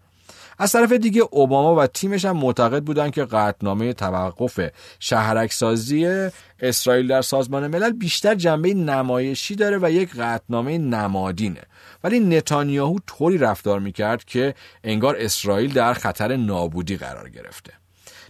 [0.61, 7.21] از طرف دیگه اوباما و تیمش هم معتقد بودن که قطعنامه توقف شهرکسازی اسرائیل در
[7.21, 11.61] سازمان ملل بیشتر جنبه نمایشی داره و یک قطعنامه نمادینه
[12.03, 17.80] ولی نتانیاهو طوری رفتار می‌کرد که انگار اسرائیل در خطر نابودی قرار گرفته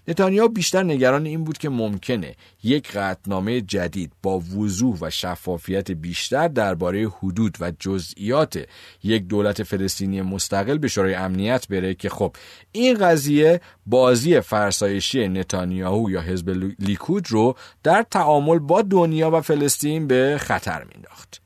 [0.07, 6.47] نتانیاهو بیشتر نگران این بود که ممکنه یک قطنامه جدید با وضوح و شفافیت بیشتر
[6.47, 8.65] درباره حدود و جزئیات
[9.03, 12.35] یک دولت فلسطینی مستقل به شورای امنیت بره که خب
[12.71, 20.07] این قضیه بازی فرسایشی نتانیاهو یا حزب لیکود رو در تعامل با دنیا و فلسطین
[20.07, 21.40] به خطر مینداخت.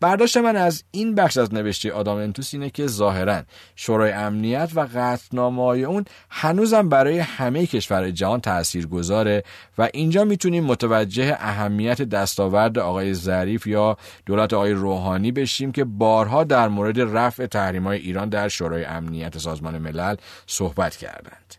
[0.00, 3.42] برداشت من از این بخش از نوشته آدام انتوس اینه که ظاهرا
[3.76, 9.44] شورای امنیت و قطنامه های اون هنوزم برای همه کشور جهان تأثیر گذاره
[9.78, 16.44] و اینجا می‌تونیم متوجه اهمیت دستاورد آقای ظریف یا دولت آقای روحانی بشیم که بارها
[16.44, 21.54] در مورد رفع تحریم ایران در شورای امنیت سازمان ملل صحبت کردند.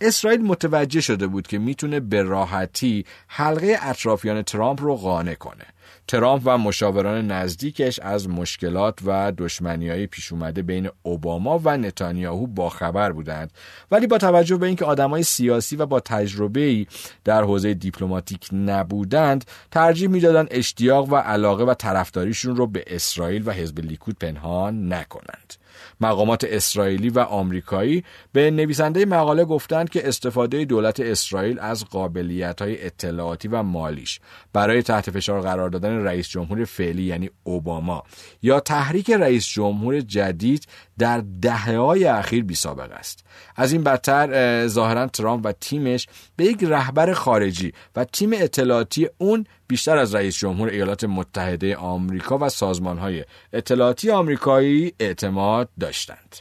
[0.00, 5.64] اسرائیل متوجه شده بود که می‌تونه به راحتی حلقه اطرافیان ترامپ رو قانع کنه
[6.12, 12.46] ترامپ و مشاوران نزدیکش از مشکلات و دشمنی های پیش اومده بین اوباما و نتانیاهو
[12.46, 13.52] باخبر بودند.
[13.90, 16.86] ولی با توجه به اینکه آدمای سیاسی و با تجربه
[17.24, 23.50] در حوزه دیپلماتیک نبودند ترجیح می‌دادند اشتیاق و علاقه و طرفداریشون رو به اسرائیل و
[23.50, 25.54] حزب لیکود پنهان نکنند.
[26.02, 32.86] مقامات اسرائیلی و آمریکایی به نویسنده مقاله گفتند که استفاده دولت اسرائیل از قابلیت های
[32.86, 34.20] اطلاعاتی و مالیش
[34.52, 38.02] برای تحت فشار قرار دادن رئیس جمهور فعلی یعنی اوباما
[38.42, 40.66] یا تحریک رئیس جمهور جدید
[40.98, 43.24] در دهه های اخیر بی سابقه است.
[43.56, 49.46] از این بدتر ظاهرا ترامپ و تیمش به یک رهبر خارجی و تیم اطلاعاتی اون
[49.72, 56.36] بیشتر از رئیس جمهور ایالات متحده آمریکا و سازمان های اطلاعاتی آمریکایی اعتماد داشتند.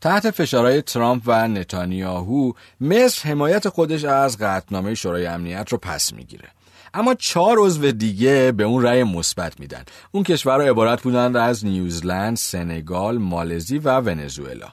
[0.00, 6.48] تحت فشارهای ترامپ و نتانیاهو مصر حمایت خودش از قطعنامه شورای امنیت رو پس می‌گیره.
[6.94, 9.84] اما چهار عضو دیگه به اون رأی مثبت میدن.
[10.12, 14.72] اون کشورها عبارت بودند از نیوزلند، سنگال، مالزی و ونزوئلا.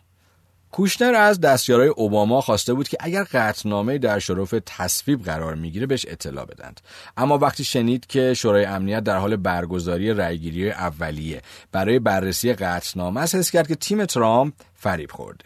[0.71, 6.05] کوشنر از دستیارای اوباما خواسته بود که اگر قطعنامه در شرف تصویب قرار می‌گیره بهش
[6.09, 6.81] اطلاع بدند.
[7.17, 13.35] اما وقتی شنید که شورای امنیت در حال برگزاری رأیگیری اولیه برای بررسی قطعنامه است
[13.35, 15.45] حس کرد که تیم ترامپ فریب خورده.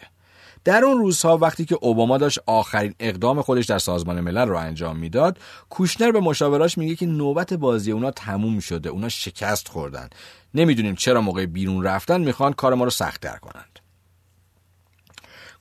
[0.63, 4.97] در اون روزها وقتی که اوباما داشت آخرین اقدام خودش در سازمان ملل رو انجام
[4.97, 5.37] می‌داد
[5.69, 10.09] کوشنر به مشاوراش میگه که نوبت بازی اونا تموم شده اونا شکست خوردن.
[10.53, 13.79] نمی‌دونیم چرا موقع بیرون رفتن می‌خوان کار ما رو سختتر کنند.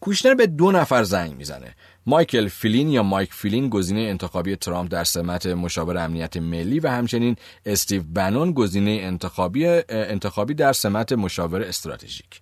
[0.05, 1.75] کوشنر به دو نفر زنگ می‌زنه.
[2.07, 7.37] مایکل فیلین یا مایک فیلین گزینه انتخابی ترامپ در سمت مشاور امنیت ملی و همچنین
[7.67, 12.41] استیو بنون گزینه انتخابی انتخابی در سمت مشاور استراتژیک.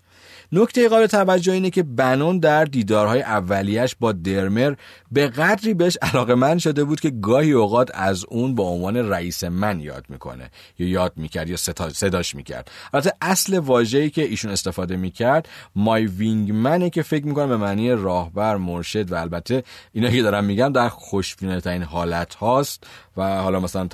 [0.55, 4.75] نکته قابل توجه اینه که بنون در دیدارهای اولیش با درمر
[5.13, 9.45] به قدری بهش علاقه من شده بود که گاهی اوقات از اون با عنوان رئیس
[9.45, 10.51] من یاد می‌کنه.
[10.79, 11.57] یا یاد می‌کرد یا
[11.93, 12.71] صداش می‌کرد.
[12.95, 18.57] البته اصل واژه‌ای که ایشون استفاده می‌کرد مای وینگمنه که فکر می‌کنم به معنی راهبر
[18.57, 19.63] مرشد و البته
[19.93, 22.85] اینا که دارم میگم در خوشبینانه ترین حالت هاست
[23.17, 23.85] و حالا مثلا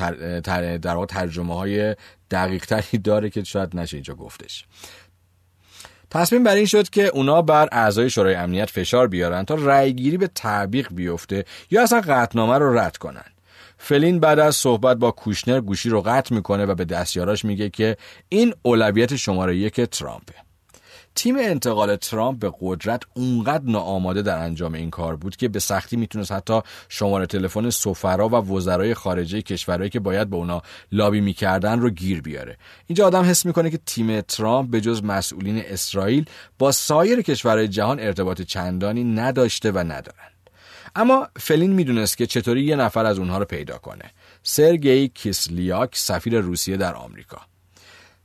[0.78, 1.96] در واقع ترجمه های
[2.30, 4.64] دقیق تری داره که شاید نشه اینجا گفتش.
[6.10, 10.26] تصمیم بر این شد که اونا بر اعضای شورای امنیت فشار بیارن تا رأیگیری به
[10.26, 13.24] تعبیق بیفته یا اصلا قطنامه رو رد کنن.
[13.78, 17.96] فلین بعد از صحبت با کوشنر گوشی رو قطع می‌کنه و به دستیاراش میگه که
[18.28, 20.47] این اولویت شماره یک ترامپه.
[21.18, 25.96] تیم انتقال ترامپ به قدرت اونقدر ناآماده در انجام این کار بود که به سختی
[25.96, 31.80] می‌تونست حتی شماره تلفن سفرا و وزرای خارجه کشورهایی که باید به اونا لابی می‌کردن
[31.80, 32.56] رو گیر بیاره.
[32.86, 36.24] اینجا آدم حس می‌کنه که تیم ترامپ به جز مسئولین اسرائیل
[36.58, 40.50] با سایر کشورهای جهان ارتباط چندانی نداشته و ندارند
[40.96, 44.04] اما فلین می‌دونست که چطوری یه نفر از اونها رو پیدا کنه.
[44.42, 47.47] سرگئی کیسلیاک سفیر روسیه در آمریکا.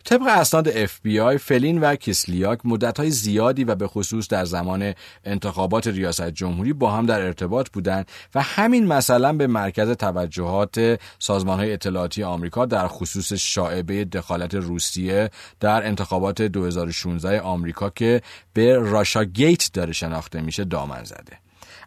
[0.05, 6.29] طبق اسناد FBI فلین و کیسلیاک مدتهای زیادی و به خصوص در زمان انتخابات ریاست
[6.29, 12.23] جمهوری با هم در ارتباط بودند و همین مثلا به مرکز توجهات سازمان های اطلاعاتی
[12.23, 18.21] آمریکا در خصوص شاعبه دخالت روسیه در انتخابات 2016 آمریکا که
[18.53, 21.37] به راشا گیت داره شناخته میشه دامن زده.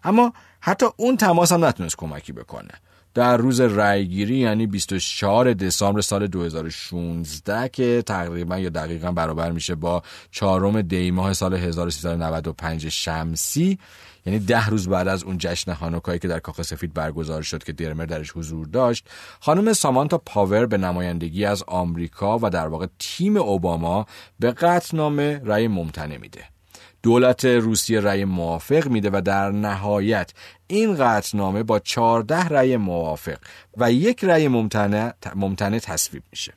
[0.05, 2.71] اما حتی اون تماس هم نتونست کمکی بکنه.
[3.17, 10.03] در روز رأیگیری یعنی 24 دسامبر سال 2016 که تقریبا یا دقیقا برابر میشه با
[10.31, 13.79] چهارم دی ماه سال 1395 شمسی.
[14.27, 17.73] یعنی ده روز بعد از اون جشن هانوکایی که در کاخ سفید برگزار شد که
[17.73, 19.09] درمر درش حضور داشت
[19.41, 24.07] خانم سامانتا پاور به نمایندگی از آمریکا و در واقع تیم اوباما
[24.41, 26.56] به قطعنامه رأی ممتنع میده.
[27.03, 30.33] دولت روسیه رأی موافق میده و در نهایت
[30.67, 33.39] این قطعنامه با 14 رأی موافق
[33.77, 36.53] و یک رأی ممتنع, ممتنع تصویب میشه.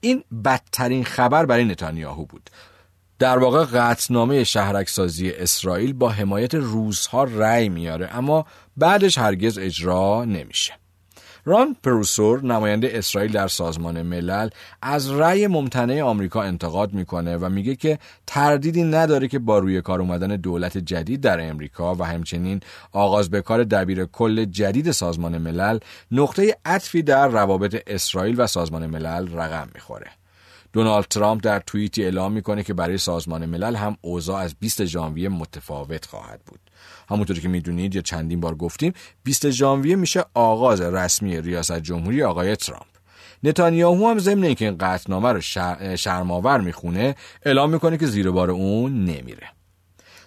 [0.00, 2.50] این بدترین خبر برای نتانیاهو بود.
[3.18, 10.81] در واقع قطعنامه شهرکسازی اسرائیل با حمایت روزها رأی میاره اما بعدش هرگز اجرا نمیشه.
[11.44, 14.48] ران پروسور نماینده اسرائیل در سازمان ملل
[14.82, 20.00] از رأی ممتنع آمریکا انتقاد می‌کنه و میگه که تردیدی نداره که با روی کار
[20.00, 22.60] اومدن دولت جدید در امریکا و همچنین
[22.92, 25.78] آغاز به کار دبیر کل جدید سازمان ملل
[26.12, 30.10] نقطه عطفی در روابط اسرائیل و سازمان ملل رقم می‌خوره.
[30.72, 35.28] دونالد ترامپ در توییتی اعلام می‌کنه که برای سازمان ملل هم اوضاع از 20 ژانویه
[35.28, 36.60] متفاوت خواهد بود.
[37.08, 38.92] همونطوری که می‌دونید یا چندین بار گفتیم
[39.24, 42.82] 20 ژانویه میشه آغاز رسمی ریاست جمهوری آقای ترامپ.
[43.42, 45.40] نتانیاهو هم ضمن اینکه این قطعنامه رو
[45.96, 49.48] شرماور می‌خونه اعلام می‌کنه که زیر بار اون نمیره.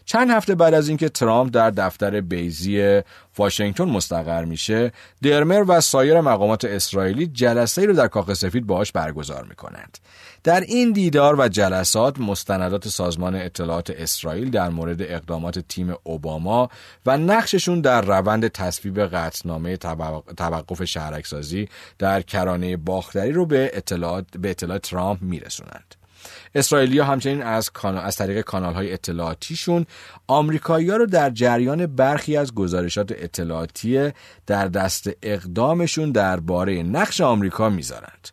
[0.05, 3.01] چند هفته بعد از اینکه ترامپ در دفتر بیزی
[3.37, 4.91] واشنگتن مستقر میشه
[5.23, 9.97] درمر و سایر مقامات اسرائیلی جلسه رو در کاخ سفید باهاش برگزار می‌کنند.
[10.43, 16.69] در این دیدار و جلسات مستندات سازمان اطلاعات اسرائیل در مورد اقدامات تیم اوباما
[17.05, 19.77] و نقششون در روند تصویب قطعنامه
[20.37, 25.94] توقف شهرکسازی در کرانه باختری رو به اطلاعات به اطلاع ترامپ میرسونند.
[26.55, 29.85] اسرائیلیا همچنین از, از طریق کانال های اطلاعاتیشون
[30.27, 34.11] آمریکایی رو در جریان برخی از گزارشات اطلاعاتی
[34.45, 38.29] در دست اقدامشون درباره نقش آمریکا می‌ذارند.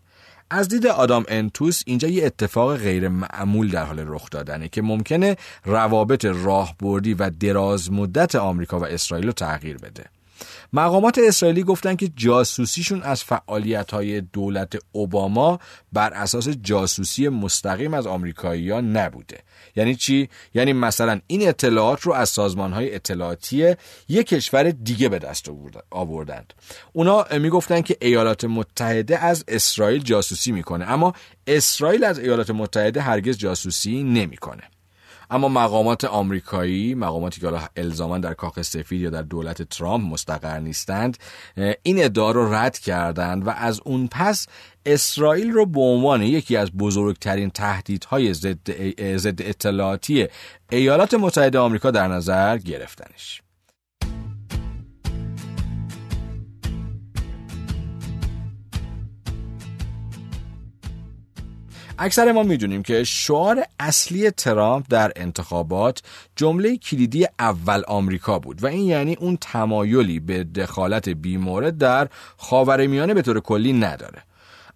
[0.50, 5.36] از دید آدام انتوس اینجا یه اتفاق غیر معمول در حال رخ دادنه که ممکنه
[5.64, 10.04] روابط راهبردی و دراز مدت آمریکا و اسرائیل رو تغییر بده.
[10.72, 15.58] مقامات اسرائیلی گفتن که جاسوسیشون از فعالیت های دولت اوباما
[15.92, 19.38] بر اساس جاسوسی مستقیم از آمریکایی‌ها نبوده.
[19.76, 23.74] یعنی چی؟ یعنی مثلا این اطلاعات رو از سازمان های اطلاعاتی
[24.08, 25.50] یک کشور دیگه به دست
[25.90, 26.54] آوردند.
[26.92, 31.12] اونا می‌گفتن که ایالات متحده از اسرائیل جاسوسی می‌کنه اما
[31.46, 34.62] اسرائیل از ایالات متحده هرگز جاسوسی نمی‌کنه.
[35.32, 40.58] اما مقامات آمریکایی مقاماتی که حالا الزاما در کاخ سفید یا در دولت ترامپ مستقر
[40.58, 41.18] نیستند
[41.82, 44.46] این ادعا رو رد کردند و از اون پس
[44.86, 50.28] اسرائیل رو به عنوان یکی از بزرگترین تهدیدهای ضد اطلاعاتی
[50.70, 53.42] ایالات متحده آمریکا در نظر گرفتنش.
[62.04, 66.02] اکثر ما می‌دونیم که شعار اصلی ترامپ در انتخابات
[66.36, 73.14] جمله کلیدی اول آمریکا بود و این یعنی اون تمایلی به دخالت بیمورد در خاورمیانه
[73.14, 74.22] به طور کلی نداره.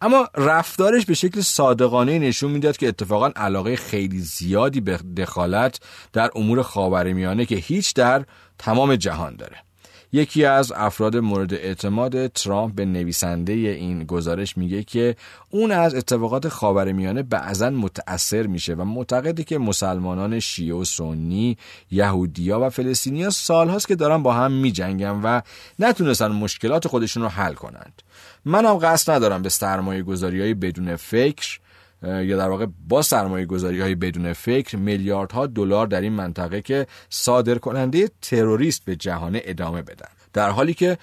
[0.00, 5.80] اما رفتارش به شکل صادقانه نشون می‌داد که اتفاقا علاقه خیلی زیادی به دخالت
[6.12, 8.24] در امور خاورمیانه که هیچ در
[8.58, 9.65] تمام جهان داره.
[10.12, 15.16] یکی از افراد مورد اعتماد ترامپ به نویسنده این گزارش میگه که
[15.50, 21.56] اون از اتفاقات خاورمیانه بعضا متأثر میشه و معتقده که مسلمانان شیعه و سنی،
[21.90, 25.40] یهودیا و فلسطینیا سالهاست که دارن با هم میجنگن و
[25.78, 28.02] نتونستن مشکلات خودشون رو حل کنند.
[28.44, 31.58] منم قصد ندارم به سرمایه گذاری های بدون فکر
[32.06, 36.86] یا در واقع با سرمایه گذاری های بدون فکر میلیاردها دلار در این منطقه که
[37.10, 40.08] صادر کننده تروریست به جهان ادامه بدن.
[40.32, 40.98] در حالی که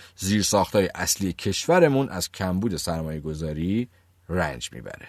[0.73, 3.89] های اصلی کشورمون از کمبود سرمایه گذاری
[4.29, 5.07] رنج می‌بره.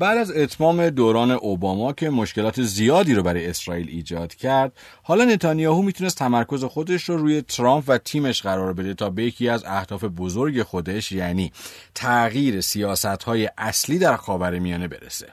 [0.00, 4.72] بعد از اتمام دوران اوباما که مشکلات زیادی رو برای اسرائیل ایجاد کرد
[5.02, 9.48] حالا نتانیاهو می‌تونست تمرکز خودش رو روی ترامپ و تیمش قرار بده تا به یکی
[9.48, 11.52] از اهداف بزرگ خودش یعنی
[11.94, 15.26] تغییر سیاست های اصلی در خاورمیانه برسه.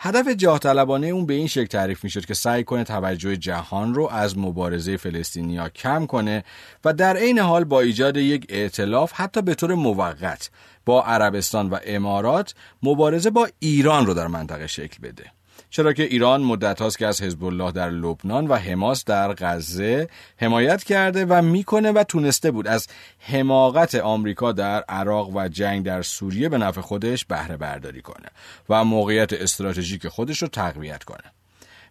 [0.00, 4.08] هدف جاه طلبانه اون به این شکل تعریف می‌شد که سعی کنه توجه جهان رو
[4.12, 6.44] از مبارزه فلسطینیا کم کنه
[6.84, 10.50] و در عین حال با ایجاد یک ائتلاف حتی به طور موقت
[10.86, 15.24] با عربستان و امارات مبارزه با ایران رو در منطقه شکل بده.
[15.70, 20.08] چرا که ایران مدت هاست که از حزب الله در لبنان و حماس در غزه
[20.36, 22.86] حمایت کرده و می‌کنه و تونسته بود از
[23.18, 28.28] حماقت آمریکا در عراق و جنگ در سوریه به نفع خودش بهره برداری کنه
[28.68, 31.32] و موقعیت استراتژیک خودش رو تقویت کنه.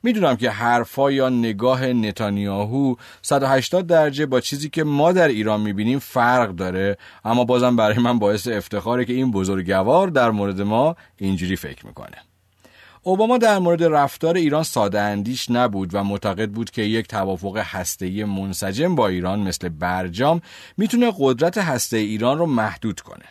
[0.04, 6.00] می‌دونم که حرفا یا نگاه نتانیاهو 180 درجه با چیزی که ما در ایران می‌بینیم
[6.00, 11.56] فرق داره اما بازم برای من باعث افتخاره که این بزرگوار در مورد ما اینجوری
[11.56, 12.18] فکر می‌کنه
[13.04, 18.24] اوباما در مورد رفتار ایران ساده اندیش نبود و معتقد بود که یک توافق هسته‌ای
[18.24, 20.42] منسجم با ایران مثل برجام
[20.78, 23.26] می‌تونه قدرت هسته ایران رو محدود کنه.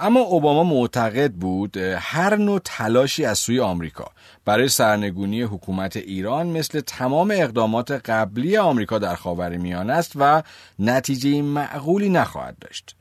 [0.00, 4.10] اما اوباما معتقد بود هر نوع تلاشی از سوی آمریکا
[4.44, 10.42] برای سرنگونی حکومت ایران مثل تمام اقدامات قبلی آمریکا در خاورمیانه است و
[10.78, 12.94] نتیجه معقولی نخواهد داشت.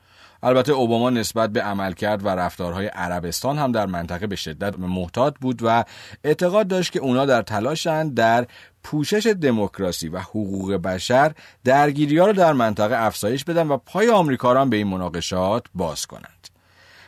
[0.43, 5.59] البته اوباما نسبت به عملکرد و رفتارهای عربستان هم در منطقه به شدت محتاط بود
[5.63, 5.83] و
[6.23, 8.47] اعتقاد داشت که اونا در تلاشند در
[8.83, 11.33] پوشش دموکراسی و حقوق بشر
[11.63, 16.56] درگیری ها رو در منطقه افزایش بدن و پای آمریکا به این مناقشات باز کنند.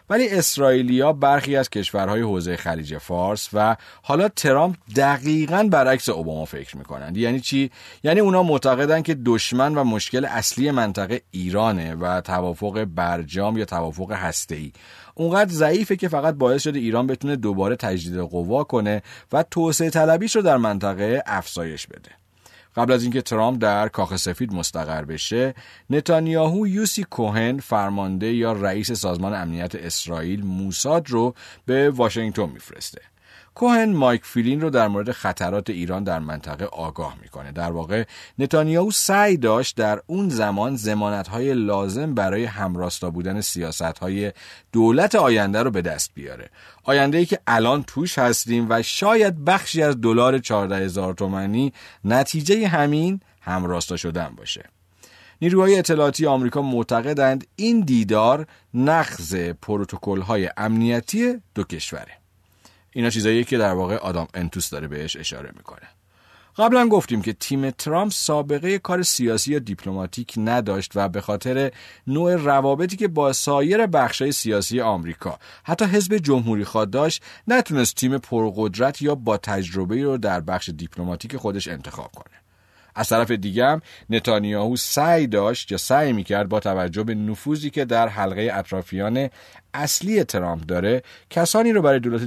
[0.09, 6.77] ولی اسرائیلیا برخی از کشورهای حوزه خلیج فارس و حالا ترامپ دقیقا برعکس اوباما فکر
[6.77, 7.17] می‌کنند.
[7.17, 7.71] یعنی چی؟
[8.03, 14.11] یعنی اونا معتقدن که دشمن و مشکل اصلی منطقه ایرانه و توافق برجام یا توافق
[14.11, 14.71] هسته‌ای.
[15.15, 19.01] اونقدر ضعیفه که فقط باعث شده ایران بتونه دوباره تجدید قوا کنه
[19.33, 22.18] و توسعه طلبیش رو در منطقه افزایش بده.
[22.75, 25.53] قبل از اینکه ترامپ در کاخ سفید مستقر بشه
[25.89, 33.01] نتانیاهو یوسی کوهن فرمانده یا رئیس سازمان امنیت اسرائیل موساد رو به واشنگتن میفرسته.
[33.55, 37.51] کوهن مایک فیلین رو در مورد خطرات ایران در منطقه آگاه می‌کنه.
[37.51, 38.03] در واقع
[38.39, 44.33] نتانیاهو سعی داشت در اون زمان زمانت های لازم برای همراستا بودن سیاست های
[44.71, 46.49] دولت آینده رو به دست بیاره.
[46.83, 51.73] آینده ای که الان توش هستیم و شاید بخشی از دلار 14 هزار تومنی
[52.05, 54.63] نتیجه همین همراستا شدن باشه.
[55.41, 62.19] نیروهای اطلاعاتی آمریکا معتقدند این دیدار نقض پروتکل های امنیتی دو کشوره.
[62.91, 65.87] اینا چیزاییه که در واقع آدام انتوس داره بهش اشاره می‌کنه.
[66.57, 71.71] قبلا گفتیم که تیم ترامپ سابقه کار سیاسی یا دیپلماتیک نداشت و به خاطر
[72.07, 78.17] نوع روابطی که با سایر بخشای سیاسی آمریکا حتی حزب جمهوری خواد داشت نتونست تیم
[78.17, 82.38] پرقدرت یا با تجربه رو در بخش دیپلماتیک خودش انتخاب کنه.
[82.99, 87.85] از طرف دیگه هم نتانیاهو سعی داشت یا سعی می‌کرد با توجه به نفوذی که
[87.85, 89.29] در حلقه اطرافیان
[89.73, 92.23] اصلی ترامپ داره کسانی رو برای دولت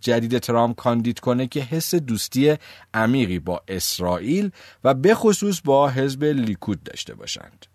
[0.00, 2.56] جدید ترامپ کاندید کنه که حس دوستی
[2.94, 4.50] عمیقی با اسرائیل
[4.84, 7.66] و به خصوص با حزب لیکود داشته باشند.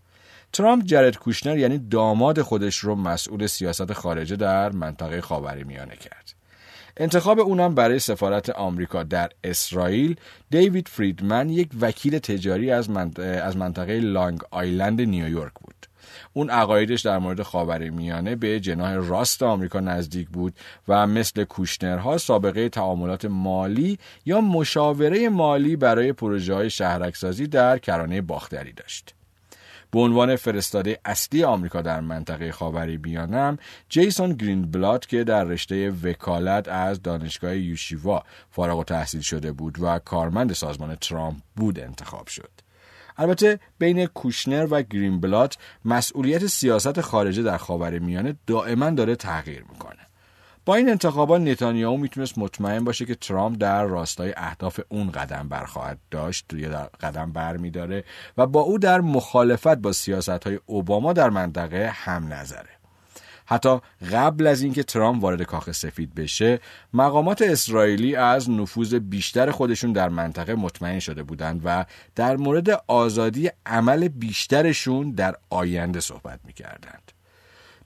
[0.54, 6.45] ترامپ جرد کوشنر یعنی داماد خودش رو مسئول سیاست خارجه در منطقه خاورمیانه کرد.
[6.97, 10.16] انتخاب اونم برای سفارت آمریکا در اسرائیل
[10.49, 12.89] دیوید فریدمن یک وکیل تجاری از,
[13.57, 15.76] منطقه لانگ آیلند نیویورک بود
[16.34, 20.53] اون عقایدش در مورد خاور میانه به جناح راست آمریکا نزدیک بود
[20.88, 28.22] و مثل کوشنرها سابقه تعاملات مالی یا مشاوره مالی برای پروژه های شهرکسازی در کرانه
[28.22, 29.14] باختری داشت.
[29.91, 33.57] به عنوان فرستاده اصلی آمریکا در منطقه خاوری بیانم
[33.89, 39.99] جیسون گرینبلات که در رشته وکالت از دانشگاه یوشیوا فارغ و تحصیل شده بود و
[39.99, 42.51] کارمند سازمان ترامپ بود انتخاب شد.
[43.17, 50.05] البته بین کوشنر و گرینبلات مسئولیت سیاست خارجه در خاور میانه دائما داره تغییر می‌کنه.
[50.66, 55.97] با این انتخابات نتانیاهو می‌تونست مطمئن باشه که ترامپ در راستای اهداف اون قدم برخواهد
[56.11, 58.03] داشت یا در قدم برمیداره
[58.38, 62.70] و با او در مخالفت با سیاست های اوباما در منطقه هم نظره.
[63.45, 63.80] حتی
[64.11, 66.59] قبل از اینکه ترامپ وارد کاخ سفید بشه
[66.93, 71.86] مقامات اسرائیلی از نفوذ بیشتر خودشون در منطقه مطمئن شده بودند و
[72.16, 77.14] در مورد آزادی عمل بیشترشون در آینده صحبت می‌کردند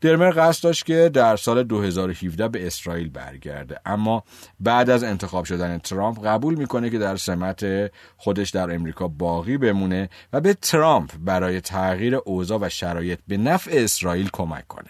[0.01, 3.79] درمر قصد داشت که در سال 2017 به اسرائیل برگرده.
[3.85, 4.23] اما
[4.59, 10.09] بعد از انتخاب شدن ترامپ قبول می‌کنه که در سمت خودش در امریکا باقی بمونه
[10.33, 14.89] و به ترامپ برای تغییر اوضاع و شرایط به نفع اسرائیل کمک کنه.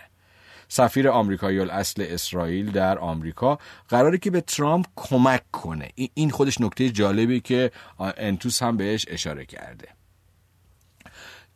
[0.68, 5.89] سفیر آمریکایی اصل اسرائیل در آمریکا قراره که به ترامپ کمک کنه.
[6.14, 9.99] این خودش نکته جالبی که انتوس هم بهش اشاره کرده.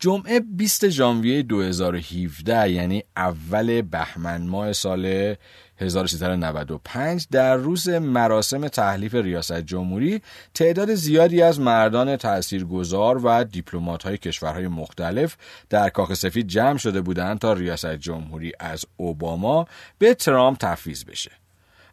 [0.04, 5.36] جمعه 20 ژانویه 2017 یعنی اول بهمن ماه سال
[5.78, 10.22] 1395 در روز مراسم تحلیف ریاست جمهوری
[10.54, 15.38] تعداد زیادی از مردان تاثیرگذار و دیپلمات های کشورهای مختلف
[15.70, 19.66] در کاخ سفید جمع شده بودند تا ریاست جمهوری از اوباما
[19.98, 21.43] به ترامپ تفویض بشه.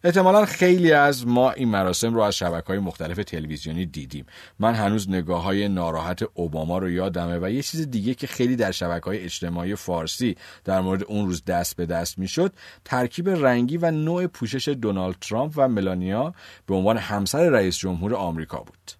[0.05, 4.27] احتمالا خیلی از ما این مراسم رو از شبکه های مختلف تلویزیونی دیدیم.
[4.59, 8.71] من هنوز نگاه های ناراحت اوباما رو یادمه و یه چیز دیگه که خیلی در
[8.71, 12.53] شبکه های اجتماعی فارسی در مورد اون روز دست به دست می‌شد
[12.85, 16.35] ترکیب رنگی و نوع پوشش دونالد ترامپ و ملانیا
[16.67, 19.00] به عنوان همسر رئیس جمهور آمریکا بود.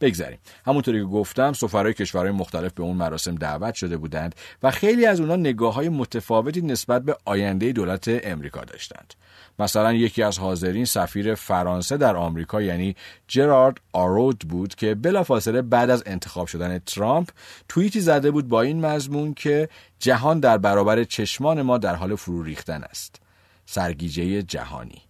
[0.00, 5.06] بگذریم همونطوری که گفتم سفرهای کشورهای مختلف به اون مراسم دعوت شده بودند و خیلی
[5.06, 9.14] از اونها نگاه های متفاوتی نسبت به آینده دولت امریکا داشتند.
[9.58, 12.96] مثلا یکی از حاضرین سفیر فرانسه در آمریکا یعنی
[13.28, 17.28] جرارد آرود بود که بلافاصله بعد از انتخاب شدن ترامپ
[17.68, 19.68] توییتی زده بود با این مضمون که
[19.98, 23.20] جهان در برابر چشمان ما در حال فرو ریختن است.
[23.66, 25.02] سرگیجه جهانی.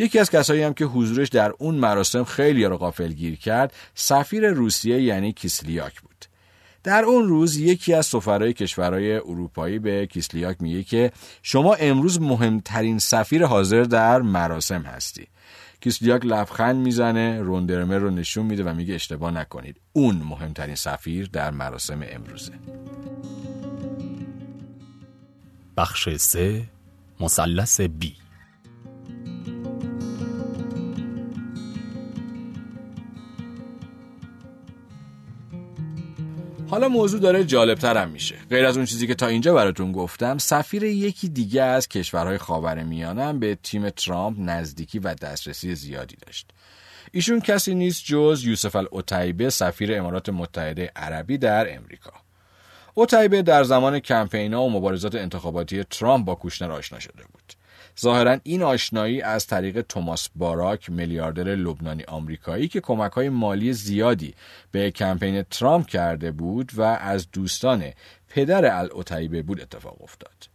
[0.00, 4.50] یکی از کسایی هم که حضورش در اون مراسم خیلی رو غافل گیر کرد سفیر
[4.50, 6.24] روسیه یعنی کیسلیاک بود.
[6.82, 12.98] در اون روز یکی از سفرهای کشورهای اروپایی به کیسلیاک میگه که شما امروز مهمترین
[12.98, 15.26] سفیر حاضر در مراسم هستی.
[15.80, 19.80] کیسلیاک لبخند می‌زنه روندرمر رو نشون میده و میگه اشتباه نکنید.
[19.92, 22.52] اون مهمترین سفیر در مراسم امروزه.
[25.76, 26.62] بخش سه
[27.20, 28.19] مثلث بی.
[36.70, 38.34] حالا موضوع داره جالبتر هم میشه.
[38.50, 42.82] غیر از اون چیزی که تا اینجا براتون گفتم سفیر یکی دیگه از کشورهای خاور
[42.82, 46.50] میانم به تیم ترامپ نزدیکی و دسترسی زیادی داشت.
[47.12, 52.12] ایشون کسی نیست جز یوسف الاوتایبه سفیر امارات متحده عربی در امریکا.
[52.94, 57.59] اوتایبه در زمان کمپینا و مبارزات انتخاباتی ترامپ با کوشنر آشنا شده بود.
[58.00, 64.34] ظاهرا این آشنایی از طریق توماس باراک میلیاردر لبنانی آمریکایی که کمک های مالی زیادی
[64.70, 67.84] به کمپین ترامپ کرده بود و از دوستان
[68.28, 70.48] پدر الاوتایبه بود اتفاق افتاد.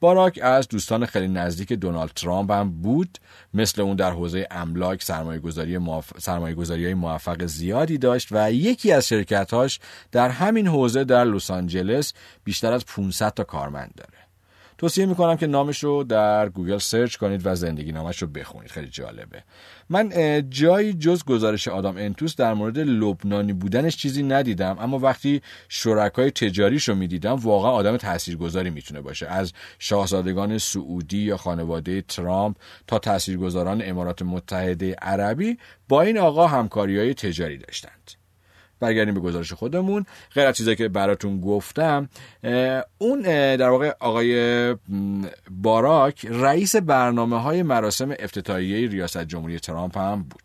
[0.00, 3.18] باراک از دوستان خیلی نزدیک دونالد ترامپ هم بود
[3.54, 9.80] مثل اون در حوزه املاک سرمایه گذاری, های موفق زیادی داشت و یکی از شرکتهاش
[10.12, 12.12] در همین حوزه در لس آنجلس
[12.44, 14.17] بیشتر از 500 تا کارمند داره.
[14.78, 18.70] توصیه می‌کنم که نامش رو در گوگل سرچ کنید و زندگی‌نامه‌ش رو بخونید.
[18.70, 19.42] خیلی جالبه.
[19.90, 20.12] من
[20.50, 26.88] جایی جز گزارش آدام انتوس در مورد لبنانی بودنش چیزی ندیدم اما وقتی شرکای تجاریش
[26.88, 29.26] رو می‌دیدم واقعا آدم تاثیرگذاری می‌تونه باشه.
[29.26, 32.56] از شاهزادگان سعودی یا خانواده ترامپ
[32.86, 35.58] تا تاثیرگذاران امارات متحده عربی
[35.88, 38.17] با این آقا همکاری های تجاری داشتند.
[38.80, 40.06] برگردیم به گزارش خودمون.
[40.34, 42.08] غیر از چیزایی که براتون گفتم
[42.98, 43.20] اون
[43.56, 44.76] در واقع آقای
[45.50, 50.42] باراک رئیس برنامه های مراسم افتتاحیه ریاست جمهوری ترامپ هم بود.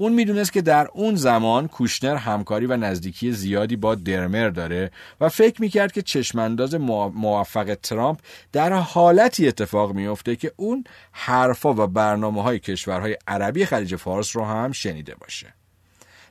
[0.00, 4.90] اون می‌دونست که در اون زمان کوشنر همکاری و نزدیکی زیادی با درمر داره
[5.20, 8.18] و فکر می‌کرد که چشمانداز موفق ترامپ
[8.52, 14.44] در حالتی اتفاق میافته که اون حرفا و برنامه های کشورهای عربی خلیج فارس رو
[14.44, 15.54] هم شنیده باشه.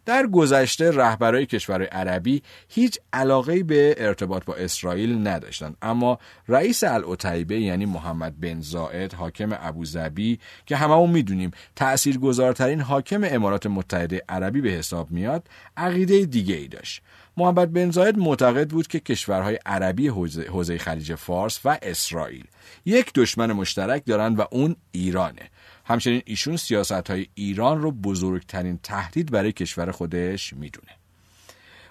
[0.07, 5.77] در گذشته رهبرای کشورهای عربی هیچ علاقه به ارتباط با اسرائیل نداشتند.
[5.81, 13.67] اما رئیس العتیبه یعنی محمد بن زائد حاکم ابوظبی که هممون می‌دونیم تاثیرگذارترین حاکم امارات
[13.67, 15.47] متحده عربی به حساب میاد
[15.77, 17.01] عقیده دیگه ای داشت.
[17.37, 22.45] محمد بن زاید معتقد بود که کشورهای عربی حوزه خلیج فارس و اسرائیل
[22.85, 25.49] یک دشمن مشترک دارند و اون ایرانه.
[25.87, 30.91] همچنین ایشون سیاست های ایران رو بزرگترین تهدید برای کشور خودش می‌دونه.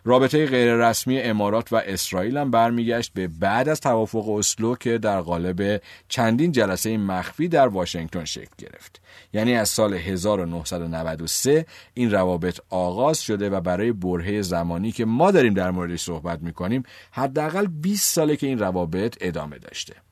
[0.05, 5.82] رابطه غیررسمی امارات و اسرائیل هم برمیگشت به بعد از توافق اسلو که در قالب
[6.09, 9.01] چندین جلسه مخفی در واشنگتن شکل گرفت.
[9.32, 15.55] یعنی از سال 1993 این روابط آغاز شده و برای برهه زمانی که ما داریم
[15.55, 20.05] در موردش صحبت می‌کنیم حداقل 20 ساله که این روابط ادامه داشته.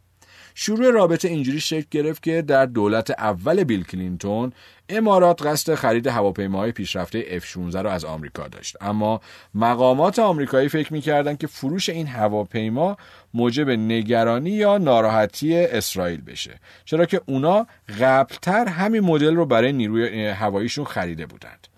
[0.55, 4.53] شروع رابطه اینجوری شکل گرفت که در دولت اول بیل کلینتون
[4.89, 8.77] امارات قصد خرید هواپیماهای پیشرفته F-16 را از آمریکا داشت.
[8.81, 9.21] اما
[9.55, 12.97] مقامات آمریکایی فکر می‌کردند که فروش این هواپیما
[13.35, 16.61] موجب نگرانی یا ناراحتی اسرائیل بشه.
[16.85, 17.67] چرا که اونا
[18.01, 21.74] قبلتر همین مدل رو برای نیروی هواییشون خریده بودند.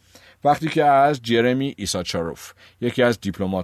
[0.47, 3.19] وقتی که از جرمی ایساچاروف یکی از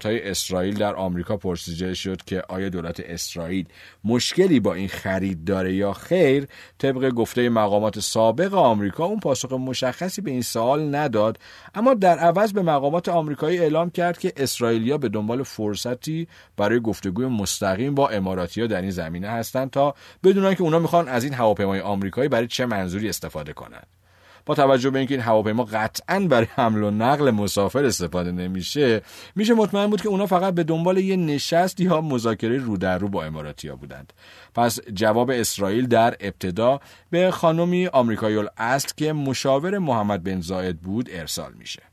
[0.04, 3.66] های اسرائیل در آمریکا پرسیده شد که آیا دولت اسرائیل
[4.04, 6.46] مشکلی با این خرید داره یا خیر
[6.78, 11.38] طبق گفته مقامات سابق آمریکا اون پاسخ مشخصی به این سوال نداد
[11.74, 17.26] اما در عوض به مقامات آمریکایی اعلام کرد که اسرائیلیا به دنبال فرصتی برای گفتگوی
[17.26, 21.80] مستقیم با اماراتیا در این زمینه هستند تا بدونن که اونا می‌خوان از این هواپیمای
[21.80, 24.01] آمریکایی برای چه منظوری استفاده کنند.
[24.46, 29.02] با توجه به اینکه این هواپیما قطعا برای حمل و نقل مسافر استفاده نمیشه
[29.36, 33.08] میشه مطمئن بود که اونا فقط به دنبال یه نشست یا مذاکره رو در رو
[33.08, 34.12] با اماراتیا بودند.
[34.54, 36.80] پس جواب اسرائیل در ابتدا
[37.10, 41.91] به خانمی آمریکایی است که مشاور محمد بن زاید بود ارسال میشه.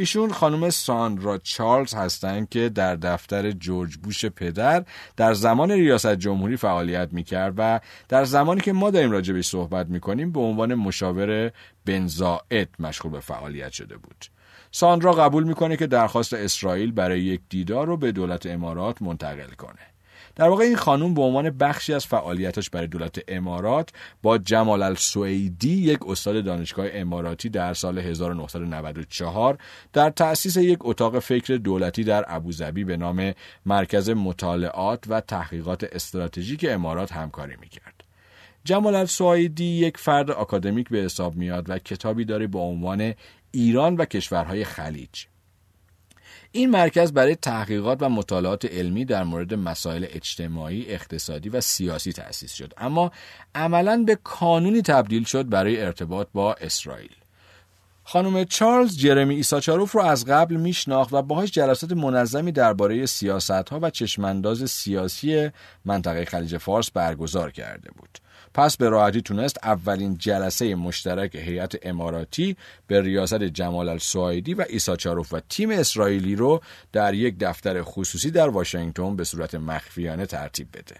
[0.00, 4.84] ایشون خانم ساندرا چارلز هستند که در دفتر جورج بوش پدر
[5.16, 10.32] در زمان ریاست جمهوری فعالیت می‌کرد و در زمانی که ما داریم راجبش صحبت می‌کنیم
[10.32, 11.52] به عنوان مشاور
[11.86, 14.24] بنزائد مشغول به فعالیت شده بود.
[14.70, 19.89] ساندرا قبول می‌کنه که درخواست اسرائیل برای یک دیدار رو به دولت امارات منتقل کنه.
[20.36, 23.90] در واقع این خانوم به عنوان بخشی از فعالیتش برای دولت امارات
[24.22, 29.58] با جمال السویدی یک استاد دانشگاه اماراتی در سال 1994
[29.92, 33.32] در تأسیس یک اتاق فکر دولتی در ابوظبی به نام
[33.66, 38.04] مرکز مطالعات و تحقیقات استراتژیک امارات همکاری می‌کرد.
[38.64, 43.14] جمال السویدی یک فرد آکادمیک به حساب میاد و کتابی داره با عنوان
[43.50, 45.24] ایران و کشورهای خلیج
[46.52, 52.52] این مرکز برای تحقیقات و مطالعات علمی در مورد مسائل اجتماعی، اقتصادی و سیاسی تأسیس
[52.52, 53.12] شد اما
[53.54, 57.10] عملا به کانونی تبدیل شد برای ارتباط با اسرائیل.
[58.04, 63.78] خانم چارلز جرمی ایساچاروف رو از قبل میشناخت و باهاش جلسات منظمی درباره سیاست ها
[63.82, 65.50] و چشمانداز سیاسی
[65.84, 68.18] منطقه خلیج فارس برگزار کرده بود.
[68.54, 75.32] پس به راحتی تونست اولین جلسه مشترک هیئت اماراتی به ریاست جمال السوایدی و ایساچاروف
[75.32, 76.60] و تیم اسرائیلی رو
[76.92, 80.96] در یک دفتر خصوصی در واشنگتن به صورت مخفیانه ترتیب بده.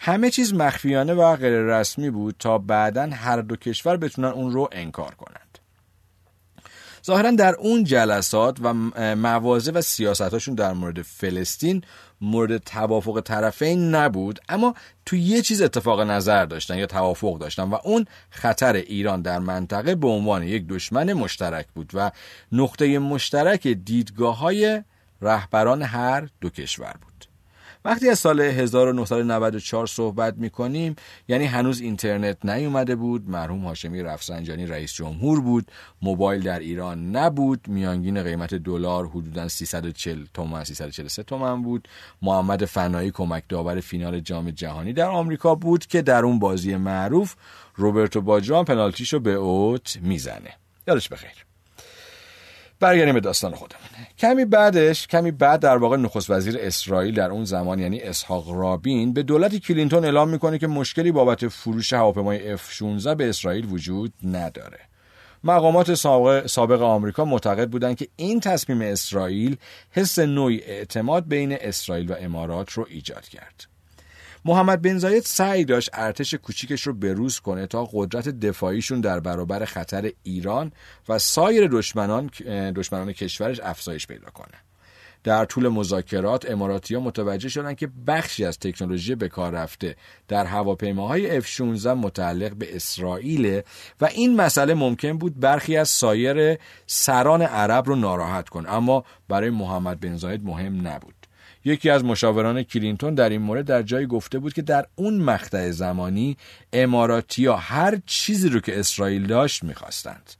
[0.00, 4.68] همه چیز مخفیانه و غیر رسمی بود تا بعدا هر دو کشور بتونن اون رو
[4.72, 5.51] انکار کنند.
[7.06, 8.74] ظاهرا در اون جلسات و
[9.14, 11.84] موازه و سیاستاشون در مورد فلسطین
[12.20, 14.74] مورد توافق طرفین نبود اما
[15.06, 19.94] تو یه چیز اتفاق نظر داشتن یا توافق داشتن و اون خطر ایران در منطقه
[19.94, 22.10] به عنوان یک دشمن مشترک بود و
[22.52, 24.82] نقطه مشترک دیدگاه های
[25.22, 27.11] رهبران هر دو کشور بود.
[27.84, 30.96] وقتی از سال 1994 صحبت می‌کنیم
[31.28, 35.70] یعنی هنوز اینترنت نیومده بود مرحوم هاشمی رفسنجانی رئیس جمهور بود
[36.02, 41.88] موبایل در ایران نبود میانگین قیمت دلار حدودا 340 تومان 343 تومن بود.
[42.22, 47.34] محمد فنایی کمک داور فینال جام جهانی در آمریکا بود که در اون بازی معروف
[47.74, 50.54] روبرتو باجران پنالتیشو به اوت می‌زنه.
[50.88, 51.51] یادش بخیر.
[52.82, 53.82] برگردیم به داستان خودمون.
[54.18, 59.12] کمی بعدش کمی بعد در واقع نخست وزیر اسرائیل در اون زمان یعنی اسحاق رابین
[59.12, 64.78] به دولت کلینتون اعلام می‌کنه که مشکلی بابت فروش هواپیمای F16 به اسرائیل وجود نداره.
[65.44, 69.56] مقامات سابق, سابق آمریکا معتقد بودند که این تصمیم اسرائیل
[69.90, 73.71] حس نوعی اعتماد بین اسرائیل و امارات رو ایجاد کرد.
[74.44, 79.64] محمد بن زاید سعی داشت ارتش کوچیکش رو بروز کنه تا قدرت دفاعیشون در برابر
[79.64, 80.72] خطر ایران
[81.08, 82.30] و سایر دشمنان
[82.76, 84.58] دشمنان کشورش افزایش پیدا کنه.
[85.24, 89.96] در طول مذاکرات اماراتی ها متوجه شدن که بخشی از تکنولوژی به کار رفته.
[90.28, 93.62] در هواپیماهای F-16 متعلق به اسرائیل
[94.00, 99.50] و این مسئله ممکن بود برخی از سایر سران عرب رو ناراحت کن اما برای
[99.50, 101.21] محمد بن زاید مهم نبود.
[101.64, 105.70] یکی از مشاوران کلینتون در این مورد در جایی گفته بود که در اون مقطع
[105.70, 106.36] زمانی
[106.72, 110.30] اماراتیا هر چیزی رو که اسرائیل داشت می‌خواستند.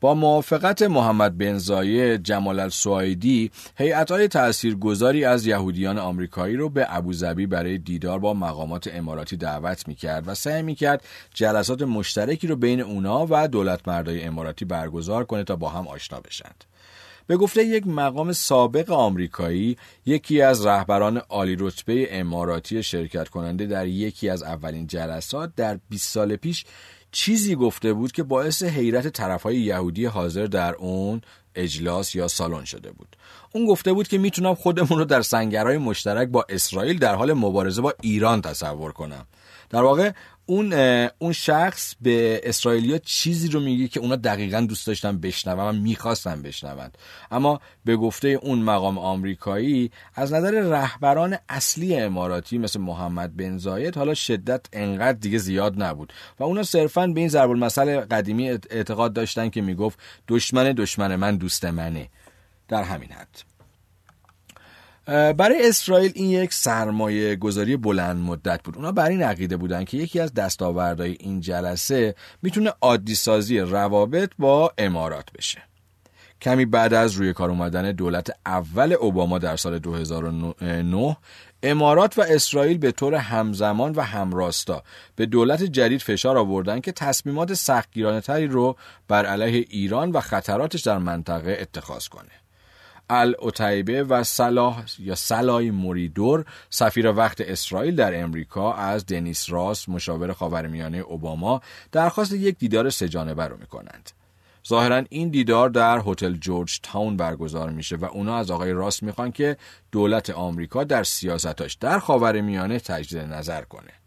[0.00, 7.46] با موافقت محمد بن زاید جمال السوایدی هیئت‌های تاثیرگذاری از یهودیان آمریکایی رو به ابوظبی
[7.46, 13.26] برای دیدار با مقامات اماراتی دعوت می‌کرد و سعی می‌کرد جلسات مشترکی رو بین اونا
[13.30, 16.64] و دولت مردای اماراتی برگزار کنه تا با هم آشنا بشند.
[17.26, 23.86] به گفته یک مقام سابق آمریکایی یکی از رهبران عالی رتبه اماراتی شرکت کننده در
[23.86, 26.64] یکی از اولین جلسات در 20 سال پیش
[27.12, 31.20] چیزی گفته بود که باعث حیرت طرفهای یهودی حاضر در اون
[31.54, 33.16] اجلاس یا سالن شده بود.
[33.52, 37.82] اون گفته بود که می‌تونم خودمون رو در سنگرهای مشترک با اسرائیل در حال مبارزه
[37.82, 39.26] با ایران تصور کنم.
[39.70, 40.12] در واقع
[40.46, 40.72] اون
[41.18, 46.42] اون شخص به اسرائیلیا چیزی رو میگه که اونا دقیقا دوست داشتن بشنون و می‌خواستن
[46.42, 46.98] بشنوند
[47.30, 53.96] اما به گفته اون مقام آمریکایی از نظر رهبران اصلی اماراتی مثل محمد بن زاید
[53.96, 56.12] حالا شدت انقدر دیگه زیاد نبود.
[56.38, 61.36] و اونا صرفا به این ضرب المثل قدیمی اعتقاد داشتن که می‌گفت دشمن دشمن من
[61.36, 62.08] دوست منه.
[62.68, 63.53] در همین حد.
[65.06, 68.76] برای اسرائیل این یک سرمایه گذاری بلند مدت بود.
[68.76, 74.30] اونا بر این عقیده بودن که یکی از دستاوردهای این جلسه می‌تونه عادی سازی روابط
[74.38, 75.62] با امارات بشه.
[76.40, 81.16] کمی بعد از روی کار اومدن دولت اول اوباما در سال 2009
[81.62, 84.82] امارات و اسرائیل به طور همزمان و همراستا
[85.16, 88.76] به دولت جدید فشار آوردن که تصمیمات سختگیرانه تری رو
[89.08, 92.43] بر علیه ایران و خطراتش در منطقه اتخاذ کنه.
[93.10, 100.32] العتیبه و صلاح یا سلای موریدور سفیر وقت اسرائیل در امریکا از دنیس راس مشاور
[100.32, 101.60] خاورمیانه اوباما
[101.92, 104.10] درخواست یک دیدار سه‌جانبه رو می‌کنند.
[104.68, 109.32] ظاهرا این دیدار در هتل جورج تاون برگزار میشه و اونا از آقای راس می‌خوان
[109.32, 109.56] که
[109.92, 114.03] دولت آمریکا در سیاستاش در خاورمیانه تجدید نظر کنه.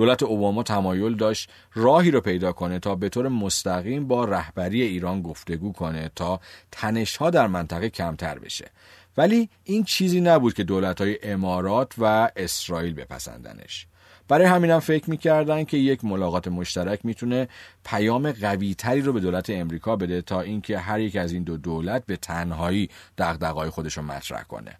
[0.00, 5.22] دولت اوباما تمایل داشت راهی رو پیدا کنه تا به طور مستقیم با رهبری ایران
[5.22, 6.40] گفتگو کنه تا
[6.72, 8.70] تنشها در منطقه کمتر بشه.
[9.16, 13.86] ولی این چیزی نبود که دولت های امارات و اسرائیل بپسندنش.
[14.28, 17.48] برای همینم فکر می‌کردن که یک ملاقات مشترک می‌تونه
[17.84, 21.56] پیام قوی تری رو به دولت امریکا بده تا اینکه هر یک از این دو
[21.56, 24.76] دولت به تنهایی دغدغه‌های خودش رو مطرح کنه.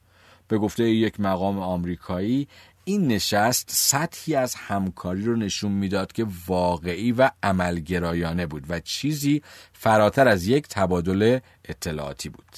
[0.50, 2.48] به گفته یک مقام آمریکایی
[2.84, 9.42] این نشست سطحی از همکاری رو نشون می‌داد که واقعی و عملگرایانه بود و چیزی
[9.72, 12.56] فراتر از یک تبادل اطلاعاتی بود.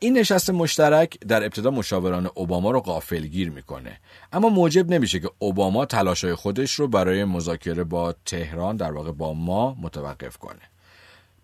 [0.00, 4.00] این نشست مشترک در ابتدا مشاوران اوباما رو غافلگیر می‌کنه.
[4.32, 9.34] اما موجب نمیشه که اوباما تلاشای خودش رو برای مذاکره با تهران در واقع با
[9.34, 10.60] ما متوقف کنه.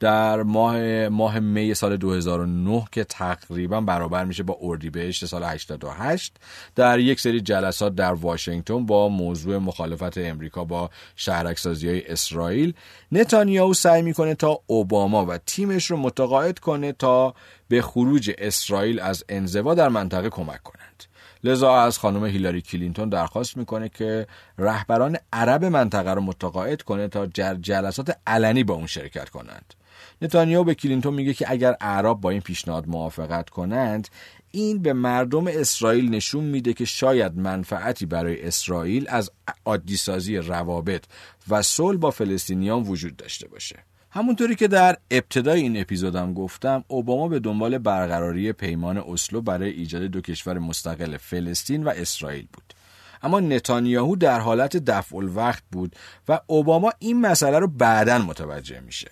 [0.01, 6.37] در ماه ماه می سال 2009 که تقریبا برابر میشه با اردیبهشت سال 88
[6.75, 12.75] در یک سری جلسات در واشنگتن با موضوع مخالفت امریکا با شهرکسازی های اسرائیل.
[13.13, 17.35] نتانیاهو سعی می‌کنه تا اوباما و تیمش رو متقاعد کنه تا
[17.69, 21.05] به خروج اسرائیل از انزوا در منطقه کمک کنند.
[21.45, 24.27] لذا از خانم هیلاری کلینتون درخواست می‌کنه که
[24.59, 27.27] رهبران عرب منطقه رو متقاعد کنه تا
[27.57, 29.75] جلسات علنی با اون شرکت کنند.
[30.23, 34.09] نتانیاهو به کلینتون میگه که اگر اعراب با این پیشنهاد موافقت کنند
[34.51, 39.31] این به مردم اسرائیل نشون میده که شاید منفعتی برای اسرائیل از
[39.65, 41.05] عادی سازی روابط
[41.49, 43.77] و صلح با فلسطینیان وجود داشته باشه.
[44.11, 50.03] همونطوری که در ابتدای این اپیزودم گفتم اوباما به دنبال برقراری پیمان اسلو برای ایجاد
[50.03, 52.75] دو کشور مستقل فلسطین و اسرائیل بود.
[53.23, 55.97] اما نتانیاهو در حالت دفع الوقت بود
[56.29, 59.11] و اوباما این مسئله رو بعدا متوجه میشه.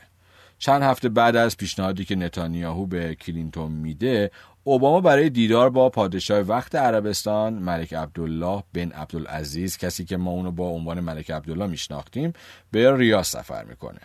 [0.64, 4.30] چند هفته بعد از پیشنهادی که نتانیاهو به کلینتون میده
[4.64, 10.50] اوباما برای دیدار با پادشاه وقت عربستان ملک عبدالله بن عبدالعزیز کسی که ما اونو
[10.50, 12.32] با عنوان ملک عبدالله میشناختیم
[12.70, 14.00] به ریاض سفر می‌کنه.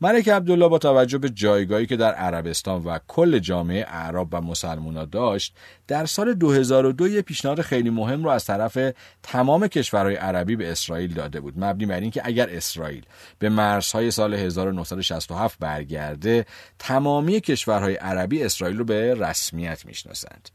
[0.00, 5.04] ملک عبدالله با توجه به جایگاهی که در عربستان و کل جامعه اعراب و مسلمونا
[5.04, 5.54] داشت
[5.86, 8.78] در سال 2002 یه پیشنهاد خیلی مهم رو از طرف
[9.22, 11.54] تمام کشورهای عربی به اسرائیل داده بود.
[11.56, 13.06] مبنی بر اینکه اگر اسرائیل
[13.38, 16.46] به مرزهای سال 1967 برگرده
[16.78, 20.48] تمامی کشورهای عربی اسرائیل رو به رسمیت می‌شناسند.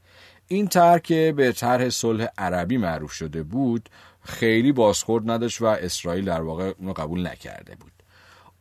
[0.47, 3.89] این طرح که به طرح صلح عربی معروف شده بود
[4.21, 7.92] خیلی بازخورد نداشت و اسرائیل در واقع اونو قبول نکرده بود.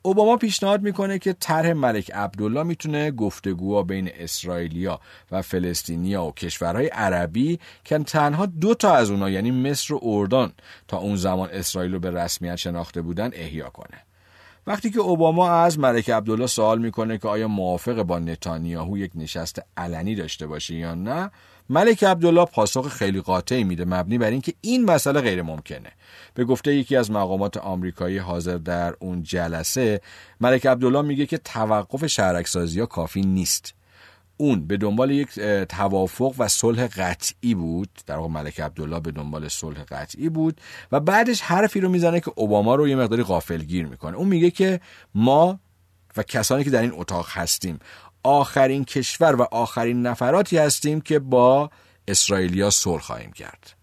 [0.02, 5.00] اوباما پیشنهاد می‌کنه که طرح ملک عبدالله می‌تونه گفتگوها بین اسرائیلیا
[5.30, 10.52] و فلسطینیا و کشورهای عربی که تنها دو تا از اونها یعنی مصر و اردن
[10.88, 13.98] تا اون زمان اسرائیل رو به رسمیت شناخته بودن احیا کنه.
[14.66, 19.62] وقتی که اوباما از ملک عبدالله سوال می‌کنه که آیا موافق با نتانیاهو یک نشست
[19.76, 21.30] علنی داشته باشه یا نه
[21.72, 25.92] ملک عبدالله پاسخ خیلی قاطعی میده مبنی بر اینکه این مسئله غیر ممکنه
[26.34, 30.00] به گفته یکی از مقامات آمریکایی حاضر در اون جلسه
[30.40, 33.74] ملک عبدالله میگه که توقف شهرکسازی ها کافی نیست.
[34.36, 35.28] اون به دنبال یک
[35.68, 37.88] توافق و صلح قطعی بود.
[38.06, 40.60] در واقع ملک عبدالله به دنبال صلح قطعی بود
[40.92, 44.16] و بعدش حرفی رو می‌زنه که اوباما رو یه مقداری غافلگیر می‌کنه.
[44.16, 44.80] اون میگه که
[45.14, 45.60] ما
[46.16, 47.78] و کسانی که در این اتاق هستیم
[48.22, 51.70] آخرین کشور و آخرین نفراتی هستیم که با
[52.08, 53.82] اسرائیلیا صلح خواهیم کرد.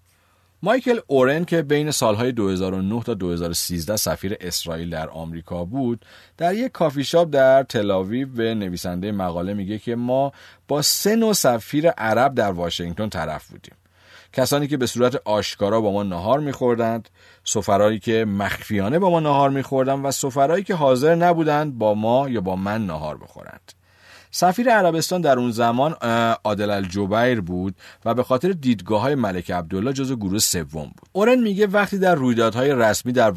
[0.64, 6.06] مایکل اورن که بین سالهای 2009 تا 2013 سفیر اسرائیل در آمریکا بود
[6.38, 10.32] در یک کافی شاپ در تلاویو به نویسنده مقاله میگه که ما
[10.68, 13.76] با سه نوع سفیر عرب در واشنگتن طرف بودیم.
[14.34, 17.10] کسانی که به صورت آشکارا با ما نهار میخوردند
[17.44, 22.42] سفرهایی که مخفیانه با ما نهار میخوردند و سفرهایی که حاضر نبودند با ما یا
[22.42, 23.79] با من نهار بخورند.
[24.32, 25.94] سفیر عربستان در اون زمان
[26.44, 27.76] عادل الجبیر بود
[28.06, 31.10] و به خاطر دیدگاه های ملک عبدالله جزو گروه سوم بود.
[31.12, 33.32] اورن میگه وقتی در رویدادهای رسمی در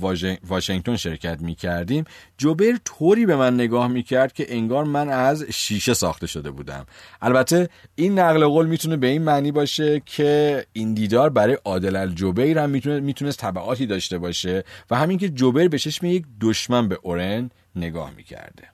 [0.49, 2.05] واشنگتن شرکت می‌کردیم
[2.39, 6.87] جوبیر طوری به من نگاه می‌کرد که انگار من از شیشه ساخته شده بودم.
[7.23, 12.59] البته این نقل قول می‌تونه به این معنی باشه که این دیدار برای عادل الجبیر
[12.59, 16.99] هم می‌تونه می‌تونست تبعاتی داشته باشه و همین که جوبیر به چشم یک دشمن به
[17.03, 18.72] اورن نگاه می‌کرده.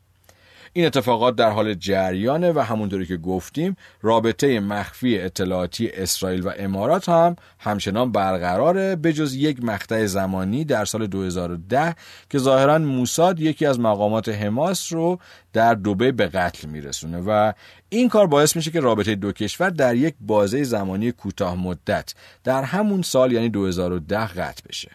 [0.73, 7.09] این اتفاقات در حال جریانه و همونطوری که گفتیم رابطه مخفی اطلاعاتی اسرائیل و امارات
[7.09, 11.95] هم همچنان برقراره به جز یک مقطع زمانی در سال 2010
[12.31, 15.19] که ظاهرا موساد یکی از مقامات حماس رو
[15.53, 17.53] در دوبه به قتل میرسونه و
[17.89, 22.15] این کار باعث میشه که رابطه دو کشور در یک بازه زمانی کوتاه مدت
[22.45, 24.91] در همون سال یعنی 2010 قطع بشه.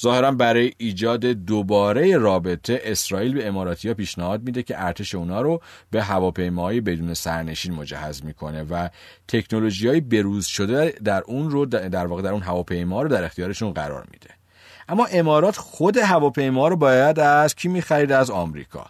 [0.00, 5.60] ظاهرا برای ایجاد دوباره رابطه اسرائیل به اماراتی ها پیشنهاد میده که ارتش اونا رو
[5.90, 8.88] به هواپیماهای بدون سرنشین مجهز می‌کنه و
[9.28, 13.72] تکنولوژی های بروز شده در اون رو در واقع در اون هواپیما رو در اختیارشون
[13.72, 14.30] قرار میده.
[14.88, 18.86] اما امارات خود هواپیما رو باید از کی می‌خرید؟ از آمریکا.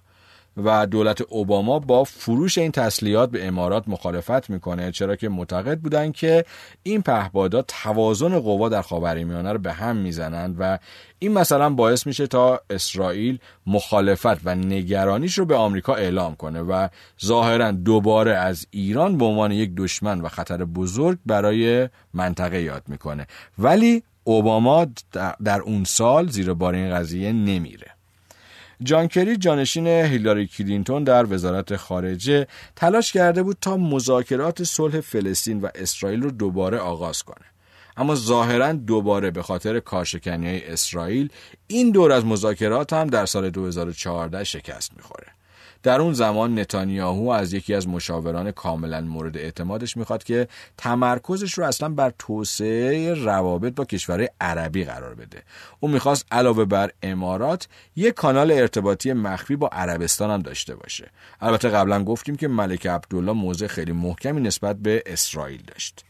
[0.64, 6.12] و دولت اوباما با فروش این تسلیحات به امارات مخالفت می‌کنه چرا که معتقد بودن
[6.12, 6.44] که
[6.82, 10.78] این پهپادها توازن قوا در خاورمیانه رو به هم می‌زنند و
[11.18, 16.88] این مثلا باعث میشه تا اسرائیل مخالفت و نگرانیش رو به آمریکا اعلام کنه و
[17.24, 23.26] ظاهرا دوباره از ایران به عنوان یک دشمن و خطر بزرگ برای منطقه یاد می‌کنه.
[23.59, 24.86] ولی اوباما
[25.44, 27.97] در اون سال زیر بار این قضیه نمیره.
[28.82, 35.60] جان کری جانشین هیلاری کلینتون در وزارت خارجه تلاش کرده بود تا مذاکرات صلح فلسطین
[35.60, 37.46] و اسرائیل رو دوباره آغاز کنه.
[37.96, 41.28] اما ظاهرا دوباره به خاطر کارشکنی های اسرائیل
[41.66, 45.38] این دور از مذاکرات هم در سال 2014 شکست می‌خوره.
[45.82, 51.64] در اون زمان نتانیاهو از یکی از مشاوران کاملا مورد اعتمادش می‌خواد که تمرکزش رو
[51.64, 55.42] اصلا بر توسعه روابط با کشورهای عربی قرار بده.
[55.80, 61.10] او می‌خواست علاوه بر امارات یک کانال ارتباطی مخفی با عربستان هم داشته باشه.
[61.40, 66.07] البته قبلا گفتیم که ملک عبدالله موضع خیلی محکمی نسبت به اسرائیل داشت.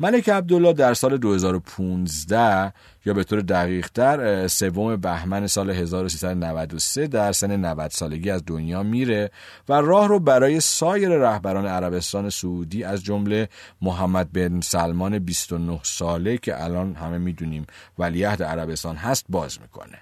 [0.00, 2.72] ملک عبدالله در سال 2015
[3.06, 8.82] یا به طور دقیق در سوم بهمن سال 1393 در سن 90 سالگی از دنیا
[8.82, 9.30] میره
[9.68, 13.48] و راه رو برای سایر رهبران عربستان سعودی از جمله
[13.82, 17.66] محمد بن سلمان 29 ساله که الان همه می‌دونیم
[17.98, 19.98] ولیعهد عربستان هست باز می‌کنه.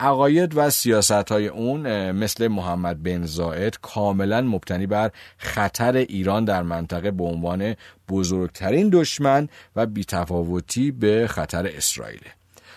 [0.00, 6.62] عقاید و سیاست های اون مثل محمد بن زاید کاملا مبتنی بر خطر ایران در
[6.62, 7.74] منطقه به عنوان
[8.08, 12.20] بزرگترین دشمن و بیتفاوتی به خطر اسرائیل.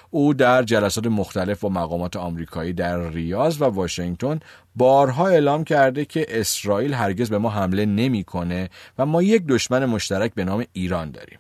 [0.10, 4.40] او در جلسات مختلف با مقامات آمریکایی در ریاض و واشنگتن
[4.76, 10.34] بارها اعلام کرده که اسرائیل هرگز به ما حمله نمی‌کنه و ما یک دشمن مشترک
[10.34, 11.40] به نام ایران داریم.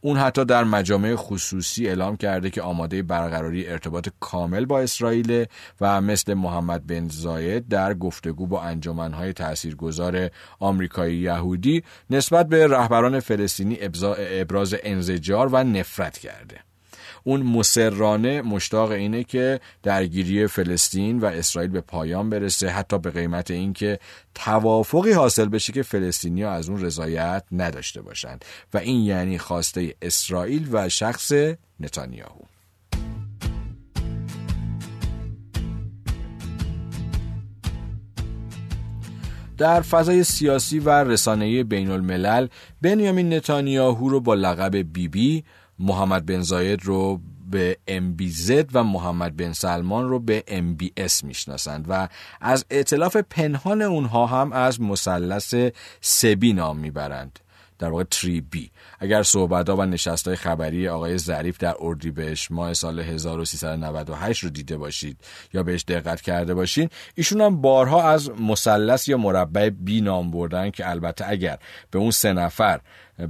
[0.00, 5.44] اون حتی در مجامع خصوصی اعلام کرده که آماده برقراری ارتباط کامل با اسرائیل
[5.80, 13.20] و مثل محمد بن زاید در گفتگو با انجمنهای تاثیرگذار آمریکایی یهودی نسبت به رهبران
[13.20, 13.78] فلسطینی
[14.40, 16.67] ابراز انزجار و نفرت کرده.
[17.24, 23.50] اون مسررانه مشتاق اینه که درگیری فلسطین و اسرائیل به پایان برسه حتی به قیمت
[23.50, 23.98] اینکه
[24.34, 28.44] توافقی حاصل بشه که فلسطینی ها از اون رضایت نداشته باشند.
[28.74, 31.32] و این یعنی خواسته اسرائیل و شخص
[31.80, 32.40] نتانیاهو.
[39.58, 42.46] در فضای سیاسی و رسانه‌ای بین الملل
[42.82, 45.44] بنیامین نتانیاهو رو با لقب بیبی بی
[45.78, 47.20] محمد بن زاید رو
[47.50, 52.08] به MBZ و محمد بن سلمان رو به MBS می‌شناسند و
[52.40, 55.54] از اعتلاف پنهان اونها هم از مثلث
[56.00, 57.38] سبی نام می‌برند.
[57.78, 58.68] در واقع 3B
[58.98, 64.76] اگر صحبت و نشست های خبری آقای ظریف در اردیبهشت ماه سال 1398 رو دیده
[64.76, 65.18] باشید
[65.52, 70.70] یا بهش دقت کرده باشید ایشون هم بارها از مثلث یا مربع بی نام بردن
[70.70, 71.58] که البته اگر
[71.90, 72.80] به اون سه نفر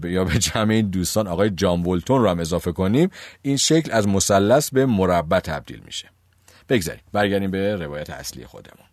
[0.04, 3.10] یا به جمع این دوستان آقای جان ولتون رو هم اضافه کنیم
[3.42, 6.08] این شکل از مثلث به مربع تبدیل میشه.
[6.68, 7.02] بگذاریم.
[7.12, 8.87] برگردیم به روایت اصلی خودمون.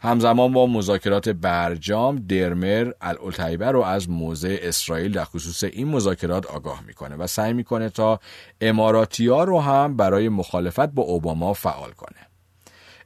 [0.00, 6.82] همزمان با مذاکرات برجام درمر الالطیبه رو از موضع اسرائیل در خصوص این مذاکرات آگاه
[6.86, 8.20] می‌کنه و سعی می‌کنه تا
[8.60, 12.26] اماراتی ها رو هم برای مخالفت با اوباما فعال کنه.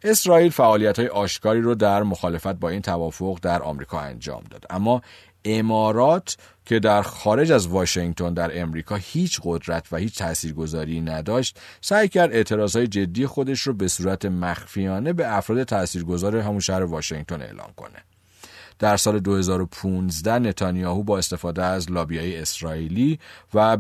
[0.04, 4.64] اسرائیل فعالیت های آشکاری رو در مخالفت با این توافق در آمریکا انجام داد.
[4.70, 5.02] اما
[5.44, 12.08] امارات که در خارج از واشنگتن در امریکا هیچ قدرت و هیچ تاثیرگذاری نداشت سعی
[12.08, 17.72] کرد اعتراضهای جدی خودش رو به صورت مخفیانه به افراد تاثیرگذار همون شهر واشنگتن اعلام
[17.76, 18.04] کنه.
[18.80, 23.18] در سال 2015 نتانیاهو با استفاده از لابیای اسرائیلی
[23.54, 23.76] و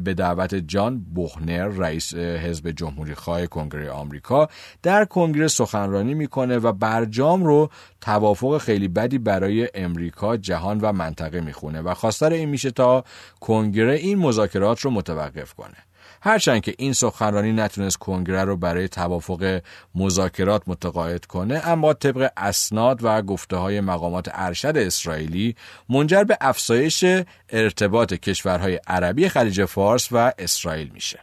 [0.00, 4.48] به دعوت جان بوخنر رئیس حزب جمهوری خواه کنگره آمریکا
[4.82, 7.70] در کنگره سخنرانی می‌کنه و برجام رو
[8.00, 13.04] توافق خیلی بدی برای امریکا جهان و منطقه می‌خونه و خواستار این میشه تا
[13.40, 15.76] کنگره این مذاکرات رو متوقف کنه.
[16.22, 19.60] هرچند که این سخنرانی نتونست کنگره رو برای توافق
[19.94, 25.56] مذاکرات متقاعد کنه اما طبق اسناد و گفته های مقامات ارشد اسرائیلی
[25.88, 27.04] منجر به افزایش
[27.48, 31.20] ارتباط کشورهای عربی خلیج فارس و اسرائیل میشه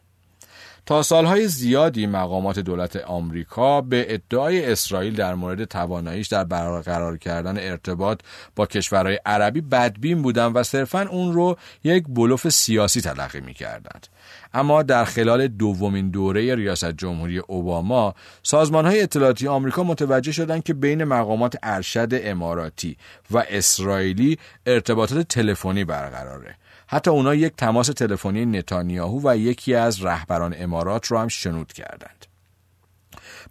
[0.87, 7.57] تا سالهای زیادی مقامات دولت آمریکا به ادعای اسرائیل در مورد تواناییش در برقرار کردن
[7.57, 8.19] ارتباط
[8.55, 14.07] با کشورهای عربی بدبین بودند و صرفا اون رو یک بلوف سیاسی تلقی می‌کردند.
[14.53, 20.73] اما در خلال دومین دوره ریاست جمهوری اوباما سازمان های اطلاعاتی آمریکا متوجه شدند که
[20.73, 22.97] بین مقامات ارشد اماراتی
[23.31, 26.55] و اسرائیلی ارتباطات تلفنی برقراره
[26.87, 32.25] حتی اونا یک تماس تلفنی نتانیاهو و یکی از رهبران امارات رو هم شنود کردند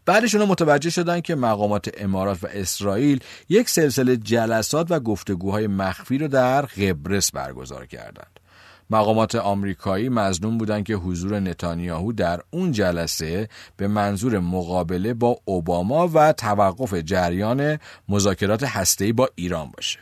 [0.07, 6.19] بعدش اونا متوجه شدن که مقامات امارات و اسرائیل یک سلسله جلسات و گفتگوهای مخفی
[6.19, 8.36] رو در قبرس برگزار کردند.
[8.91, 16.09] مقامات آمریکایی مزنون بودند که حضور نتانیاهو در اون جلسه به منظور مقابله با اوباما
[16.15, 17.79] و توقف جریان
[18.09, 19.99] مذاکرات هسته‌ای با ایران باشه.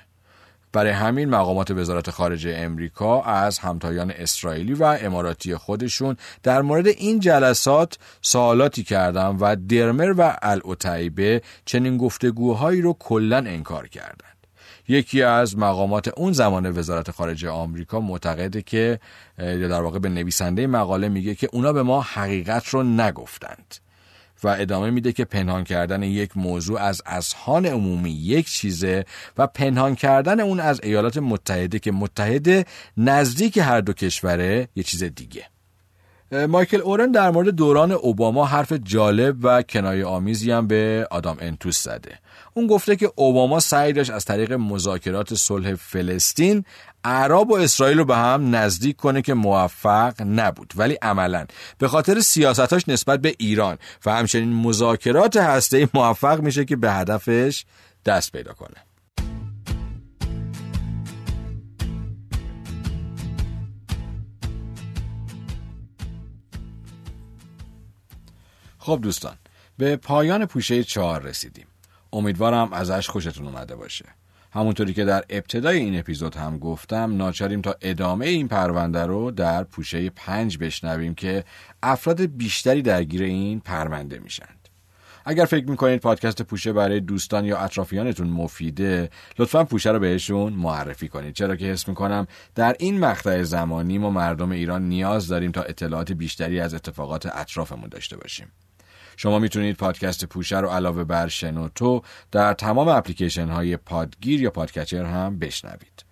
[0.75, 7.21] برای همین مقامات وزارت خارجه امریکا از همتایان اسرائیلی و اماراتی خودشون در مورد این
[7.21, 14.34] جلسات سوالاتی کردن و درمر و العتیبه چنین گفتگوهایی رو کلا انکار کردند.
[14.89, 19.01] یکی از مقامات اون زمان وزارت خارجه آمریکا معتقده که
[19.39, 23.75] در واقع به نویسنده مقاله میگه که اونا به ما حقیقت رو نگفتند
[24.45, 29.05] و ادامه میده که پنهان کردن یک موضوع از اذهان عمومی یک چیزه
[29.39, 32.65] و پنهان کردن اون از ایالات متحده که متحده
[32.97, 35.54] نزدیک هر دو کشوره یه چیز دیگه.
[36.35, 41.83] مایکل اورن در مورد دوران اوباما حرف جالب و کنایه آمیزی هم به آدام انتوس
[41.83, 42.19] زده.
[42.55, 46.65] اون گفته که اوباما سعی داشت از طریق مذاکرات صلح فلسطین
[47.05, 50.73] عرب و اسرائیل رو به هم نزدیک کنه که موفق نبود.
[50.77, 51.47] ولی عملا
[51.79, 57.65] به خاطر سیاستاش نسبت به ایران و همچنین مذاکرات هسته موفق میشه که به هدفش
[58.07, 58.94] دست پیدا کنه.
[68.85, 69.37] خب دوستان
[69.79, 71.67] به پایان پوشه چهار رسیدیم.
[72.13, 74.05] امیدوارم ازش خوشتون اومده باشه.
[74.53, 79.65] همونطوری که در ابتدای این اپیزود هم گفتم ناچاریم تا ادامه این پرونده رو در
[79.65, 81.45] پوشه پنج بشنویم که
[81.83, 84.69] افراد بیشتری درگیر این پرونده میشند
[85.25, 91.09] اگر فکر می‌کنید پادکست پوشه برای دوستان یا اطرافیانتون مفیده لطفا پوشه رو بهشون معرفی
[91.09, 91.35] کنید.
[91.35, 96.13] چرا که حس می‌کنم در این مقطع زمانی ما مردم ایران نیاز داریم تا اطلاعات
[96.13, 98.47] بیشتری از اتفاقات اطرافمون داشته باشیم.
[99.17, 102.03] شما می‌تونید پادکست پوشه رو علاوه بر شنوتو
[102.33, 106.05] در تمام اپلیکیشن های پادگیر یا podcatcher هم بشنوید.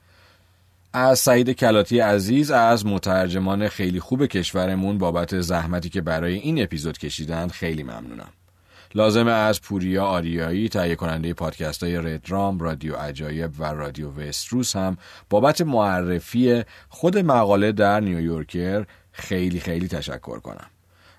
[0.93, 6.99] از سعید کلاتی عزیز از مترجمان خیلی خوب کشورمون بابت زحمتی که برای این اپیزود
[6.99, 8.29] کشیدند خیلی ممنونم.
[8.95, 14.97] لازمه از پوریا آریایی تهیه کننده پادکست های ردرام، رادیو عجایب و رادیو وستروس هم
[15.31, 20.67] بابت معرفی خود مقاله در نیویورکر خیلی خیلی تشکر کنم.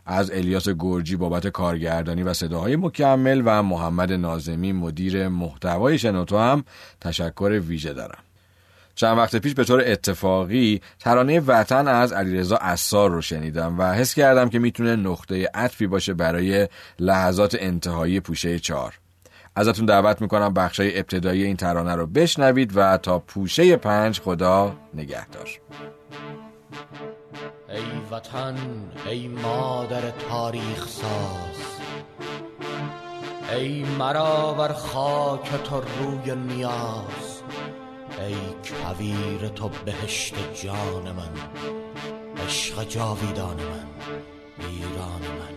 [0.06, 6.64] از الیاس گرجی بابت کارگردانی و صداهای مکمل و محمد نازمی مدیر محتوای شنوتو هم
[7.02, 8.20] تشکر ویژه دارم.
[8.96, 14.14] چند وقت پیش به طور اتفاقی ترانه وطن از علیرضا اسار رو شنیدم و حس
[14.14, 16.68] کردم که می‌تونه نقطه عطفی باشه برای
[17.00, 18.94] لحظات انتهایی پوشه چهار.
[19.56, 25.50] ازتون دعوت می‌کنم بخشای ابتدایی این ترانه رو بشنوید و تا پوشه پنج خدا نگهدار.
[27.74, 28.56] ای وطن
[29.06, 31.82] ای مادر تاریخ ساز.
[33.52, 37.42] ای مرا بر خاک تو روی نیاز.
[38.20, 41.32] ای کویر تو بهشت جان من.
[42.46, 43.88] عشق جاویدان من
[44.60, 45.54] ایران من.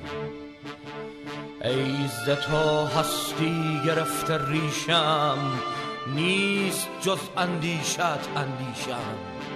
[1.71, 5.39] ای ز تو هستی گرفته ریشم
[6.15, 8.01] نیست جز اندیشت
[8.37, 9.56] اندیشم.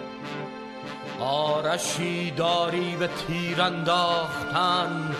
[1.21, 5.15] آرشی داری به تیر انداختن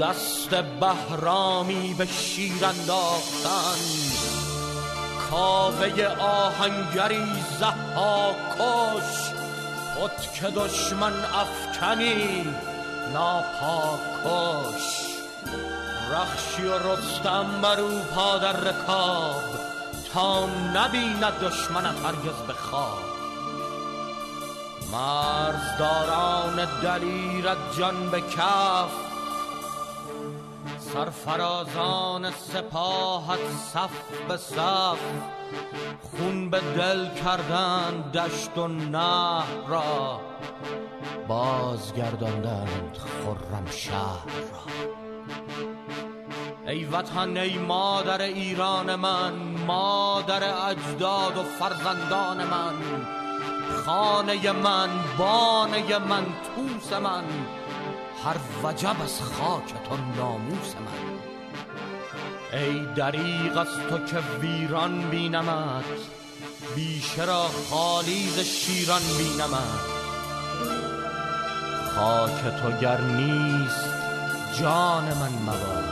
[0.00, 3.78] دست بهرامی به شیر انداختن.
[5.30, 7.26] کاوه آهنگری
[7.58, 9.30] زها کش
[9.94, 12.44] خود که دشمن افکنی
[13.12, 15.14] ناپاک کش
[16.12, 19.42] رخشی و رستم برو پا در رکاب
[20.12, 22.54] تا نبیند دشمنت هرگز به
[24.94, 28.90] مرزداران دلیرت جان به کف
[30.78, 33.38] سرفرازان سپاهت
[33.72, 33.90] صف
[34.28, 34.98] به صف
[36.02, 40.20] خون به دل کردن دشت و نهر را
[41.28, 44.72] بازگرداندند خرم شهر را.
[46.72, 49.34] ای وطن ای مادر ایران من
[49.66, 52.74] مادر اجداد و فرزندان من
[53.86, 57.24] خانه من بانه من توس من.
[58.24, 61.14] هر وجب از خاک تو ناموس من.
[62.58, 65.84] ای دریغ از تو که ویران بینمت
[66.76, 70.04] بیشه را خالیز شیران بینمت
[71.96, 73.84] خاک تو گر نیست
[74.60, 75.84] جان من مباد.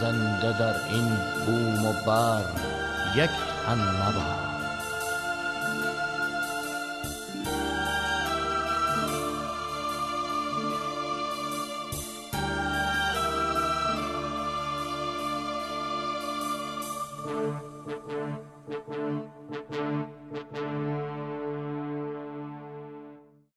[0.00, 2.44] زنده در این بوم و بر
[3.16, 3.30] یک
[3.66, 4.51] تن مباد.